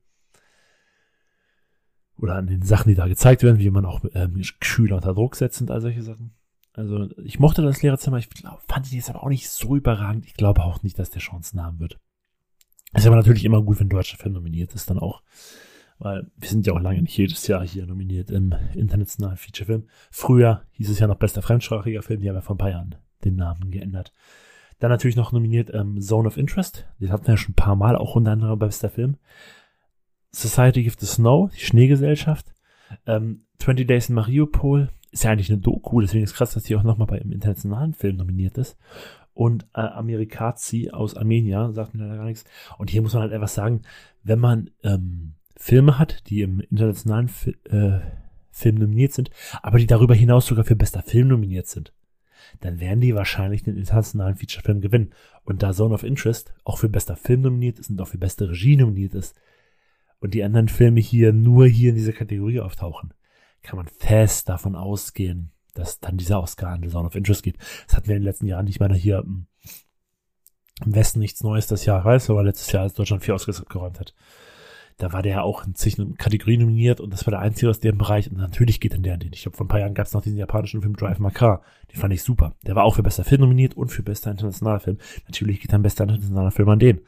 Oder 2.17 2.35
an 2.35 2.47
den 2.47 2.61
Sachen, 2.61 2.89
die 2.89 2.95
da 2.95 3.07
gezeigt 3.07 3.43
werden, 3.43 3.59
wie 3.59 3.69
man 3.69 3.85
auch 3.85 4.03
ähm, 4.13 4.41
Schüler 4.61 4.97
unter 4.97 5.13
Druck 5.13 5.35
setzt 5.35 5.61
und 5.61 5.71
all 5.71 5.81
solche 5.81 6.03
Sachen. 6.03 6.35
Also 6.73 7.09
ich 7.23 7.39
mochte 7.39 7.61
das 7.61 7.81
Lehrerzimmer, 7.81 8.17
ich 8.17 8.29
glaub, 8.29 8.61
fand 8.67 8.91
ihn 8.91 8.97
jetzt 8.97 9.09
aber 9.09 9.23
auch 9.23 9.29
nicht 9.29 9.49
so 9.49 9.75
überragend. 9.75 10.25
Ich 10.25 10.33
glaube 10.33 10.63
auch 10.63 10.81
nicht, 10.83 10.97
dass 10.97 11.11
der 11.11 11.21
Chancen 11.21 11.61
haben 11.63 11.79
wird. 11.79 11.99
Ist 12.93 13.08
aber 13.08 13.15
natürlich 13.15 13.45
immer 13.45 13.62
gut, 13.62 13.79
wenn 13.79 13.89
deutscher 13.89 14.17
Film 14.17 14.34
nominiert 14.34 14.73
ist, 14.73 14.89
dann 14.89 14.99
auch. 14.99 15.23
Weil 15.99 16.27
wir 16.38 16.49
sind 16.49 16.65
ja 16.65 16.73
auch 16.73 16.79
lange 16.79 17.01
nicht 17.01 17.17
jedes 17.17 17.47
Jahr 17.47 17.65
hier 17.65 17.86
nominiert 17.86 18.29
im 18.29 18.53
internationalen 18.75 19.38
Featurefilm. 19.38 19.88
Früher 20.12 20.63
hieß 20.71 20.89
es 20.89 20.99
ja 20.99 21.08
noch 21.08 21.17
bester 21.17 21.41
fremdsprachiger 21.41 22.01
Film, 22.01 22.21
die 22.21 22.29
haben 22.29 22.36
ja 22.36 22.41
vor 22.41 22.56
ein 22.56 22.60
paar 22.60 22.71
Jahren 22.71 22.95
den 23.23 23.36
Namen 23.36 23.71
geändert. 23.71 24.12
Dann 24.79 24.91
natürlich 24.91 25.15
noch 25.15 25.32
nominiert 25.32 25.73
ähm, 25.73 26.01
Zone 26.01 26.27
of 26.27 26.38
Interest. 26.38 26.86
Den 26.99 27.12
hatten 27.12 27.25
wir 27.25 27.34
ja 27.34 27.38
schon 27.38 27.51
ein 27.51 27.56
paar 27.56 27.75
Mal, 27.75 27.95
auch 27.95 28.15
unter 28.15 28.32
anderem 28.32 28.60
bei 28.60 28.65
bester 28.65 28.89
Film. 28.89 29.17
Society 30.32 30.88
of 30.88 30.95
the 30.99 31.06
Snow, 31.06 31.49
die 31.51 31.63
Schneegesellschaft. 31.63 32.53
Ähm, 33.06 33.45
20 33.60 33.88
Days 33.88 34.10
in 34.10 34.15
Mariupol. 34.15 34.89
Ist 35.12 35.23
ja 35.23 35.32
eigentlich 35.32 35.51
eine 35.51 35.62
Doku, 35.62 36.01
deswegen 36.01 36.23
ist 36.23 36.32
es 36.32 36.36
krass, 36.36 36.53
dass 36.56 36.63
die 36.63 36.75
auch 36.75 36.82
nochmal 36.82 37.06
bei 37.06 37.21
einem 37.21 37.32
internationalen 37.32 37.93
Film 37.93 38.17
nominiert 38.17 38.58
ist 38.58 38.77
und 39.33 39.65
äh, 39.73 39.81
Amerikazi 39.81 40.91
aus 40.91 41.15
Armenien, 41.15 41.73
sagt 41.73 41.93
mir 41.93 42.03
leider 42.03 42.17
gar 42.17 42.25
nichts. 42.25 42.45
Und 42.77 42.89
hier 42.89 43.01
muss 43.01 43.13
man 43.13 43.23
halt 43.23 43.33
einfach 43.33 43.47
sagen, 43.47 43.81
wenn 44.23 44.39
man 44.39 44.69
ähm, 44.83 45.33
Filme 45.55 45.97
hat, 45.99 46.29
die 46.29 46.41
im 46.41 46.59
internationalen 46.59 47.27
Fi 47.27 47.55
äh, 47.69 47.99
Film 48.51 48.75
nominiert 48.75 49.13
sind, 49.13 49.31
aber 49.63 49.79
die 49.79 49.87
darüber 49.87 50.13
hinaus 50.13 50.45
sogar 50.45 50.63
für 50.63 50.75
bester 50.75 51.01
Film 51.01 51.29
nominiert 51.29 51.67
sind, 51.67 51.91
dann 52.61 52.79
werden 52.79 53.01
die 53.01 53.15
wahrscheinlich 53.15 53.63
den 53.63 53.77
internationalen 53.77 54.35
Featurefilm 54.35 54.81
gewinnen. 54.81 55.13
Und 55.43 55.63
da 55.63 55.73
Zone 55.73 55.93
of 55.93 56.03
Interest 56.03 56.53
auch 56.63 56.77
für 56.77 56.89
bester 56.89 57.15
Film 57.15 57.41
nominiert 57.41 57.79
ist 57.79 57.89
und 57.89 57.99
auch 57.99 58.07
für 58.07 58.19
beste 58.19 58.49
Regie 58.49 58.77
nominiert 58.77 59.15
ist 59.15 59.35
und 60.19 60.33
die 60.33 60.43
anderen 60.43 60.69
Filme 60.69 60.99
hier 60.99 61.33
nur 61.33 61.65
hier 61.65 61.89
in 61.89 61.95
dieser 61.95 62.13
Kategorie 62.13 62.59
auftauchen, 62.59 63.13
kann 63.61 63.77
man 63.77 63.87
fest 63.87 64.49
davon 64.49 64.75
ausgehen, 64.75 65.51
dass 65.73 65.99
dann 65.99 66.17
dieser 66.17 66.41
Oscar 66.41 66.69
an 66.69 66.83
The 66.83 66.89
Zone 66.89 67.07
of 67.07 67.15
Interest 67.15 67.43
geht. 67.43 67.57
Das 67.88 67.95
hatten 67.95 68.07
wir 68.07 68.15
in 68.15 68.21
den 68.21 68.27
letzten 68.27 68.47
Jahren. 68.47 68.67
Ich 68.67 68.79
meine, 68.79 68.95
hier 68.95 69.23
im 70.83 70.95
Westen 70.95 71.19
nichts 71.19 71.43
Neues 71.43 71.67
das 71.67 71.86
Jahr, 71.86 72.03
weißt 72.03 72.29
du, 72.29 72.33
aber 72.33 72.43
letztes 72.43 72.71
Jahr, 72.71 72.83
als 72.83 72.93
Deutschland 72.93 73.23
vier 73.23 73.33
Oscars 73.33 73.62
abgeräumt 73.62 73.99
hat. 73.99 74.13
Da 74.97 75.12
war 75.12 75.23
der 75.23 75.33
ja 75.33 75.41
auch 75.41 75.65
in 75.65 75.73
zig 75.73 75.97
Kategorien 76.17 76.62
nominiert 76.62 76.99
und 76.99 77.12
das 77.12 77.25
war 77.25 77.31
der 77.31 77.39
einzige 77.39 77.69
aus 77.69 77.79
dem 77.79 77.97
Bereich. 77.97 78.29
Und 78.29 78.38
natürlich 78.38 78.79
geht 78.79 78.93
dann 78.93 79.01
der 79.01 79.15
an 79.15 79.19
den. 79.19 79.33
Ich 79.33 79.41
glaube, 79.41 79.57
vor 79.57 79.65
ein 79.65 79.69
paar 79.69 79.79
Jahren 79.79 79.95
gab 79.95 80.05
es 80.05 80.13
noch 80.13 80.21
diesen 80.21 80.38
japanischen 80.38 80.81
Film 80.81 80.95
Drive 80.95 81.19
My 81.19 81.31
Car. 81.31 81.63
Den 81.91 81.99
fand 81.99 82.13
ich 82.13 82.21
super. 82.21 82.55
Der 82.65 82.75
war 82.75 82.83
auch 82.83 82.95
für 82.95 83.03
bester 83.03 83.23
Film 83.23 83.41
nominiert 83.41 83.75
und 83.75 83.89
für 83.89 84.03
bester 84.03 84.29
internationaler 84.29 84.79
Film. 84.79 84.99
Natürlich 85.25 85.62
geht 85.62 85.73
dann 85.73 85.81
bester 85.81 86.03
internationaler 86.03 86.51
Film 86.51 86.69
an 86.69 86.79
den. 86.79 87.01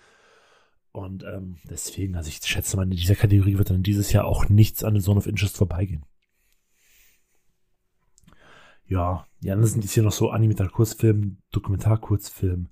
Und 0.92 1.24
ähm, 1.24 1.58
deswegen, 1.70 2.16
also 2.16 2.30
ich 2.30 2.40
schätze 2.44 2.76
mal, 2.76 2.84
in 2.84 2.92
dieser 2.92 3.16
Kategorie 3.16 3.58
wird 3.58 3.70
dann 3.70 3.84
dieses 3.84 4.12
Jahr 4.12 4.26
auch 4.26 4.50
nichts 4.50 4.84
an 4.84 4.96
The 4.96 5.02
Zone 5.02 5.20
of 5.20 5.28
Interest 5.28 5.56
vorbeigehen 5.56 6.06
ja, 8.88 9.26
die 9.42 9.52
anderen 9.52 9.70
sind 9.70 9.84
jetzt 9.84 9.94
hier 9.94 10.04
noch 10.04 10.12
so 10.12 10.30
animierter 10.30 10.68
Kurzfilm, 10.68 11.38
Dokumentarkurzfilm 11.52 12.70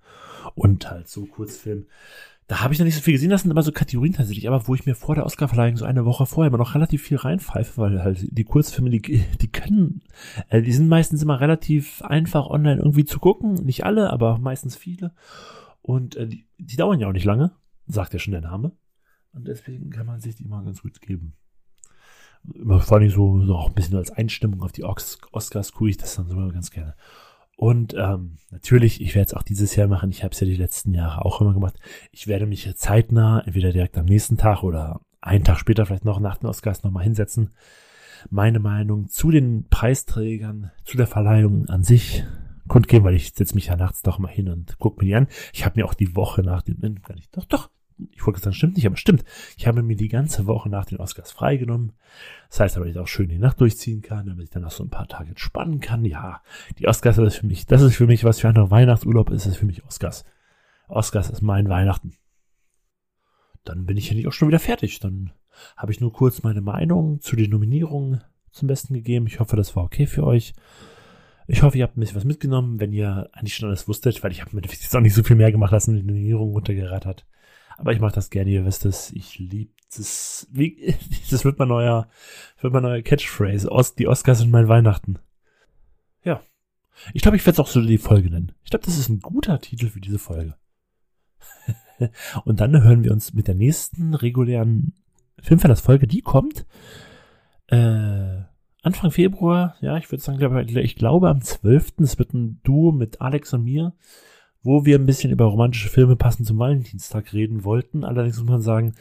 und 0.55 0.89
halt 0.89 1.07
so 1.07 1.25
Kurzfilm. 1.25 1.87
Da 2.47 2.61
habe 2.61 2.73
ich 2.73 2.79
noch 2.79 2.85
nicht 2.85 2.95
so 2.95 3.01
viel 3.01 3.13
gesehen, 3.13 3.29
das 3.29 3.43
sind 3.43 3.51
immer 3.51 3.63
so 3.63 3.71
Kategorien 3.71 4.13
tatsächlich, 4.13 4.47
aber 4.47 4.67
wo 4.67 4.75
ich 4.75 4.85
mir 4.85 4.95
vor 4.95 5.15
der 5.15 5.25
Oscarverleihung 5.25 5.77
so 5.77 5.85
eine 5.85 6.05
Woche 6.05 6.25
vorher 6.25 6.49
immer 6.49 6.57
noch 6.57 6.75
relativ 6.75 7.01
viel 7.01 7.17
reinpfeife, 7.17 7.81
weil 7.81 8.03
halt 8.03 8.27
die 8.29 8.43
Kurzfilme, 8.43 8.89
die, 8.89 9.23
die 9.41 9.51
können, 9.51 10.01
äh, 10.49 10.61
die 10.61 10.73
sind 10.73 10.89
meistens 10.89 11.23
immer 11.23 11.39
relativ 11.39 12.01
einfach 12.01 12.47
online 12.47 12.81
irgendwie 12.81 13.05
zu 13.05 13.19
gucken. 13.19 13.53
Nicht 13.53 13.85
alle, 13.85 14.11
aber 14.11 14.39
meistens 14.39 14.75
viele. 14.75 15.13
Und 15.81 16.15
äh, 16.15 16.27
die, 16.27 16.45
die 16.57 16.75
dauern 16.75 16.99
ja 16.99 17.07
auch 17.07 17.13
nicht 17.13 17.25
lange, 17.25 17.53
sagt 17.87 18.13
ja 18.13 18.19
schon 18.19 18.33
der 18.33 18.41
Name. 18.41 18.73
Und 19.31 19.47
deswegen 19.47 19.89
kann 19.89 20.05
man 20.05 20.19
sich 20.19 20.35
die 20.35 20.45
mal 20.45 20.63
ganz 20.63 20.81
gut 20.81 20.99
geben 21.01 21.33
immer 22.53 22.79
vor 22.79 22.97
allem 22.97 23.09
so, 23.09 23.41
so 23.41 23.55
auch 23.55 23.69
ein 23.69 23.73
bisschen 23.73 23.97
als 23.97 24.11
Einstimmung 24.11 24.61
auf 24.63 24.71
die 24.71 24.83
Oscars 24.83 25.71
tue 25.71 25.89
ich 25.89 25.97
das 25.97 26.15
dann 26.15 26.29
immer 26.29 26.51
ganz 26.51 26.71
gerne. 26.71 26.95
Und 27.55 27.93
ähm, 27.93 28.37
natürlich, 28.51 29.01
ich 29.01 29.15
werde 29.15 29.27
es 29.27 29.33
auch 29.33 29.43
dieses 29.43 29.75
Jahr 29.75 29.87
machen. 29.87 30.09
Ich 30.09 30.23
habe 30.23 30.33
es 30.33 30.39
ja 30.39 30.47
die 30.47 30.55
letzten 30.55 30.93
Jahre 30.93 31.23
auch 31.23 31.39
immer 31.39 31.53
gemacht. 31.53 31.75
Ich 32.11 32.27
werde 32.27 32.45
mich 32.45 32.69
zeitnah, 32.75 33.41
entweder 33.45 33.71
direkt 33.71 33.97
am 33.97 34.05
nächsten 34.05 34.37
Tag 34.37 34.63
oder 34.63 35.01
einen 35.21 35.43
Tag 35.43 35.59
später, 35.59 35.85
vielleicht 35.85 36.05
noch 36.05 36.19
nach 36.19 36.37
den 36.37 36.47
Oscars, 36.47 36.83
nochmal 36.83 37.03
hinsetzen. 37.03 37.51
Meine 38.29 38.59
Meinung 38.59 39.07
zu 39.07 39.31
den 39.31 39.67
Preisträgern, 39.69 40.71
zu 40.83 40.97
der 40.97 41.07
Verleihung 41.07 41.67
an 41.69 41.83
sich 41.83 42.23
kundgeben, 42.67 43.05
weil 43.05 43.15
ich 43.15 43.33
setze 43.33 43.55
mich 43.55 43.67
ja 43.67 43.75
nachts 43.75 44.01
doch 44.01 44.19
mal 44.19 44.31
hin 44.31 44.49
und 44.49 44.79
gucke 44.79 44.99
mir 44.99 45.07
die 45.07 45.15
an. 45.15 45.27
Ich 45.53 45.65
habe 45.65 45.79
mir 45.79 45.85
auch 45.85 45.93
die 45.93 46.15
Woche 46.15 46.41
nach 46.41 46.61
den, 46.61 46.99
doch, 47.31 47.45
doch, 47.45 47.69
ich 48.11 48.25
wollte 48.25 48.39
sagen, 48.39 48.55
stimmt 48.55 48.75
nicht, 48.75 48.85
aber 48.85 48.97
stimmt. 48.97 49.23
Ich 49.57 49.67
habe 49.67 49.83
mir 49.83 49.95
die 49.95 50.07
ganze 50.07 50.45
Woche 50.47 50.69
nach 50.69 50.85
den 50.85 50.99
Oscars 50.99 51.31
freigenommen. 51.31 51.93
Das 52.49 52.59
heißt, 52.59 52.75
damit 52.75 52.89
ich 52.89 52.99
auch 52.99 53.07
schön 53.07 53.29
die 53.29 53.39
Nacht 53.39 53.59
durchziehen 53.59 54.01
kann, 54.01 54.27
damit 54.27 54.45
ich 54.45 54.49
dann 54.49 54.65
auch 54.65 54.71
so 54.71 54.83
ein 54.83 54.89
paar 54.89 55.07
Tage 55.07 55.29
entspannen 55.29 55.79
kann. 55.79 56.05
Ja, 56.05 56.41
die 56.79 56.87
Oscars, 56.87 57.15
das 57.15 57.33
ist 57.33 57.39
für 57.39 57.47
mich, 57.47 57.65
das 57.65 57.81
ist 57.81 57.95
für 57.95 58.07
mich, 58.07 58.23
was 58.23 58.39
für 58.39 58.49
andere 58.49 58.71
Weihnachtsurlaub 58.71 59.29
ist, 59.31 59.45
das 59.45 59.53
ist 59.53 59.59
für 59.59 59.65
mich 59.65 59.83
Oscars. 59.85 60.25
Oscars 60.87 61.29
ist 61.29 61.41
mein 61.41 61.69
Weihnachten. 61.69 62.13
Dann 63.63 63.85
bin 63.85 63.97
ich 63.97 64.09
ja 64.09 64.15
nicht 64.15 64.27
auch 64.27 64.33
schon 64.33 64.49
wieder 64.49 64.59
fertig. 64.59 64.99
Dann 64.99 65.31
habe 65.77 65.91
ich 65.91 66.01
nur 66.01 66.11
kurz 66.11 66.43
meine 66.43 66.61
Meinung 66.61 67.21
zu 67.21 67.35
den 67.35 67.49
Nominierungen 67.49 68.23
zum 68.51 68.67
Besten 68.67 68.93
gegeben. 68.93 69.27
Ich 69.27 69.39
hoffe, 69.39 69.55
das 69.55 69.75
war 69.75 69.83
okay 69.83 70.05
für 70.05 70.23
euch. 70.23 70.53
Ich 71.47 71.61
hoffe, 71.61 71.77
ihr 71.77 71.83
habt 71.83 71.97
ein 71.97 71.99
bisschen 71.99 72.15
was 72.15 72.25
mitgenommen, 72.25 72.79
wenn 72.79 72.93
ihr 72.93 73.29
eigentlich 73.33 73.55
schon 73.55 73.67
alles 73.67 73.87
wusstet, 73.87 74.23
weil 74.23 74.31
ich 74.31 74.41
habe 74.41 74.55
mir 74.55 74.61
jetzt 74.61 74.95
auch 74.95 75.01
nicht 75.01 75.13
so 75.13 75.23
viel 75.23 75.35
mehr 75.35 75.51
gemacht, 75.51 75.73
als 75.73 75.85
die 75.85 75.91
Nominierung 75.91 76.51
runtergerattert. 76.51 77.25
Aber 77.77 77.93
ich 77.93 77.99
mache 77.99 78.15
das 78.15 78.29
gerne, 78.29 78.51
ihr 78.51 78.65
wisst 78.65 78.85
es. 78.85 79.11
Ich 79.11 79.39
liebe 79.39 79.73
das. 79.95 80.47
Wie, 80.51 80.95
das 81.29 81.45
wird 81.45 81.59
mein 81.59 81.67
neuer, 81.67 82.07
wird 82.61 82.73
mein 82.73 82.83
neuer 82.83 83.01
Catchphrase. 83.01 83.69
Die 83.97 84.07
Oscars 84.07 84.39
sind 84.39 84.51
mein 84.51 84.67
Weihnachten. 84.67 85.19
Ja. 86.23 86.41
Ich 87.13 87.21
glaube, 87.21 87.37
ich 87.37 87.45
werde 87.45 87.55
es 87.55 87.59
auch 87.59 87.67
so 87.67 87.81
die 87.81 87.97
Folge 87.97 88.29
nennen. 88.29 88.53
Ich 88.63 88.69
glaube, 88.69 88.85
das 88.85 88.97
ist 88.97 89.09
ein 89.09 89.19
guter 89.19 89.59
Titel 89.59 89.89
für 89.89 90.01
diese 90.01 90.19
Folge. 90.19 90.55
Und 92.45 92.59
dann 92.59 92.83
hören 92.83 93.03
wir 93.03 93.11
uns 93.11 93.33
mit 93.33 93.47
der 93.47 93.55
nächsten 93.55 94.13
regulären 94.13 94.93
Filmverlass-Folge, 95.41 96.07
die 96.07 96.21
kommt 96.21 96.65
äh, 97.67 98.43
Anfang 98.83 99.11
Februar, 99.11 99.75
ja, 99.79 99.97
ich 99.97 100.11
würde 100.11 100.21
sagen, 100.21 100.67
ich 100.67 100.95
glaube 100.95 101.29
am 101.29 101.41
12. 101.41 101.93
Es 101.99 102.19
wird 102.19 102.33
ein 102.33 102.59
Duo 102.63 102.91
mit 102.91 103.21
Alex 103.21 103.53
und 103.53 103.63
mir 103.63 103.93
wo 104.63 104.85
wir 104.85 104.97
ein 104.97 105.05
bisschen 105.05 105.31
über 105.31 105.45
romantische 105.45 105.89
Filme 105.89 106.15
passend 106.15 106.47
zum 106.47 106.57
Valentinstag 106.57 107.33
reden 107.33 107.63
wollten. 107.65 108.03
Allerdings 108.03 108.39
muss 108.39 108.49
man 108.49 108.61
sagen, 108.61 108.95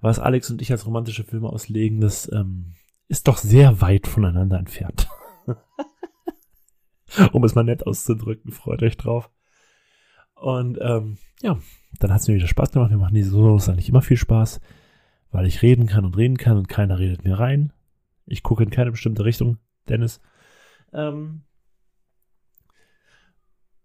was 0.00 0.20
Alex 0.20 0.50
und 0.50 0.62
ich 0.62 0.70
als 0.70 0.86
romantische 0.86 1.24
Filme 1.24 1.48
auslegen, 1.48 2.00
das 2.00 2.30
ähm, 2.32 2.74
ist 3.08 3.26
doch 3.26 3.36
sehr 3.36 3.80
weit 3.80 4.06
voneinander 4.06 4.58
entfernt. 4.58 5.08
um 7.32 7.42
es 7.44 7.54
mal 7.54 7.64
nett 7.64 7.86
auszudrücken, 7.86 8.52
freut 8.52 8.82
euch 8.82 8.96
drauf. 8.96 9.30
Und 10.34 10.78
ähm, 10.80 11.18
ja, 11.42 11.58
dann 11.98 12.12
hat 12.12 12.20
es 12.20 12.28
mir 12.28 12.34
wieder 12.34 12.46
Spaß 12.46 12.70
gemacht. 12.70 12.90
Wir 12.90 12.98
machen 12.98 13.14
diese 13.14 13.30
Solos 13.30 13.68
eigentlich 13.68 13.88
immer 13.88 14.02
viel 14.02 14.16
Spaß, 14.16 14.60
weil 15.32 15.46
ich 15.46 15.62
reden 15.62 15.86
kann 15.86 16.04
und 16.04 16.16
reden 16.16 16.36
kann 16.36 16.56
und 16.56 16.68
keiner 16.68 16.98
redet 17.00 17.24
mir 17.24 17.40
rein. 17.40 17.72
Ich 18.26 18.44
gucke 18.44 18.62
in 18.62 18.70
keine 18.70 18.92
bestimmte 18.92 19.24
Richtung, 19.24 19.58
Dennis. 19.88 20.20
Ähm, 20.92 21.42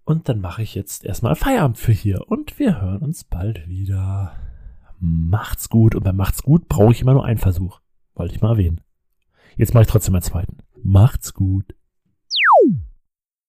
und 0.05 0.29
dann 0.29 0.41
mache 0.41 0.61
ich 0.61 0.75
jetzt 0.75 1.05
erstmal 1.05 1.35
Feierabend 1.35 1.77
für 1.77 1.91
hier 1.91 2.29
und 2.29 2.59
wir 2.59 2.81
hören 2.81 3.01
uns 3.01 3.23
bald 3.23 3.67
wieder. 3.67 4.33
Macht's 4.99 5.69
gut 5.69 5.95
und 5.95 6.03
beim 6.03 6.15
Macht's 6.15 6.43
gut 6.43 6.67
brauche 6.67 6.91
ich 6.91 7.01
immer 7.01 7.13
nur 7.13 7.25
einen 7.25 7.39
Versuch. 7.39 7.79
Wollte 8.15 8.35
ich 8.35 8.41
mal 8.41 8.51
erwähnen. 8.51 8.81
Jetzt 9.55 9.73
mache 9.73 9.83
ich 9.83 9.89
trotzdem 9.89 10.15
einen 10.15 10.23
zweiten. 10.23 10.57
Macht's 10.81 11.33
gut. 11.33 11.75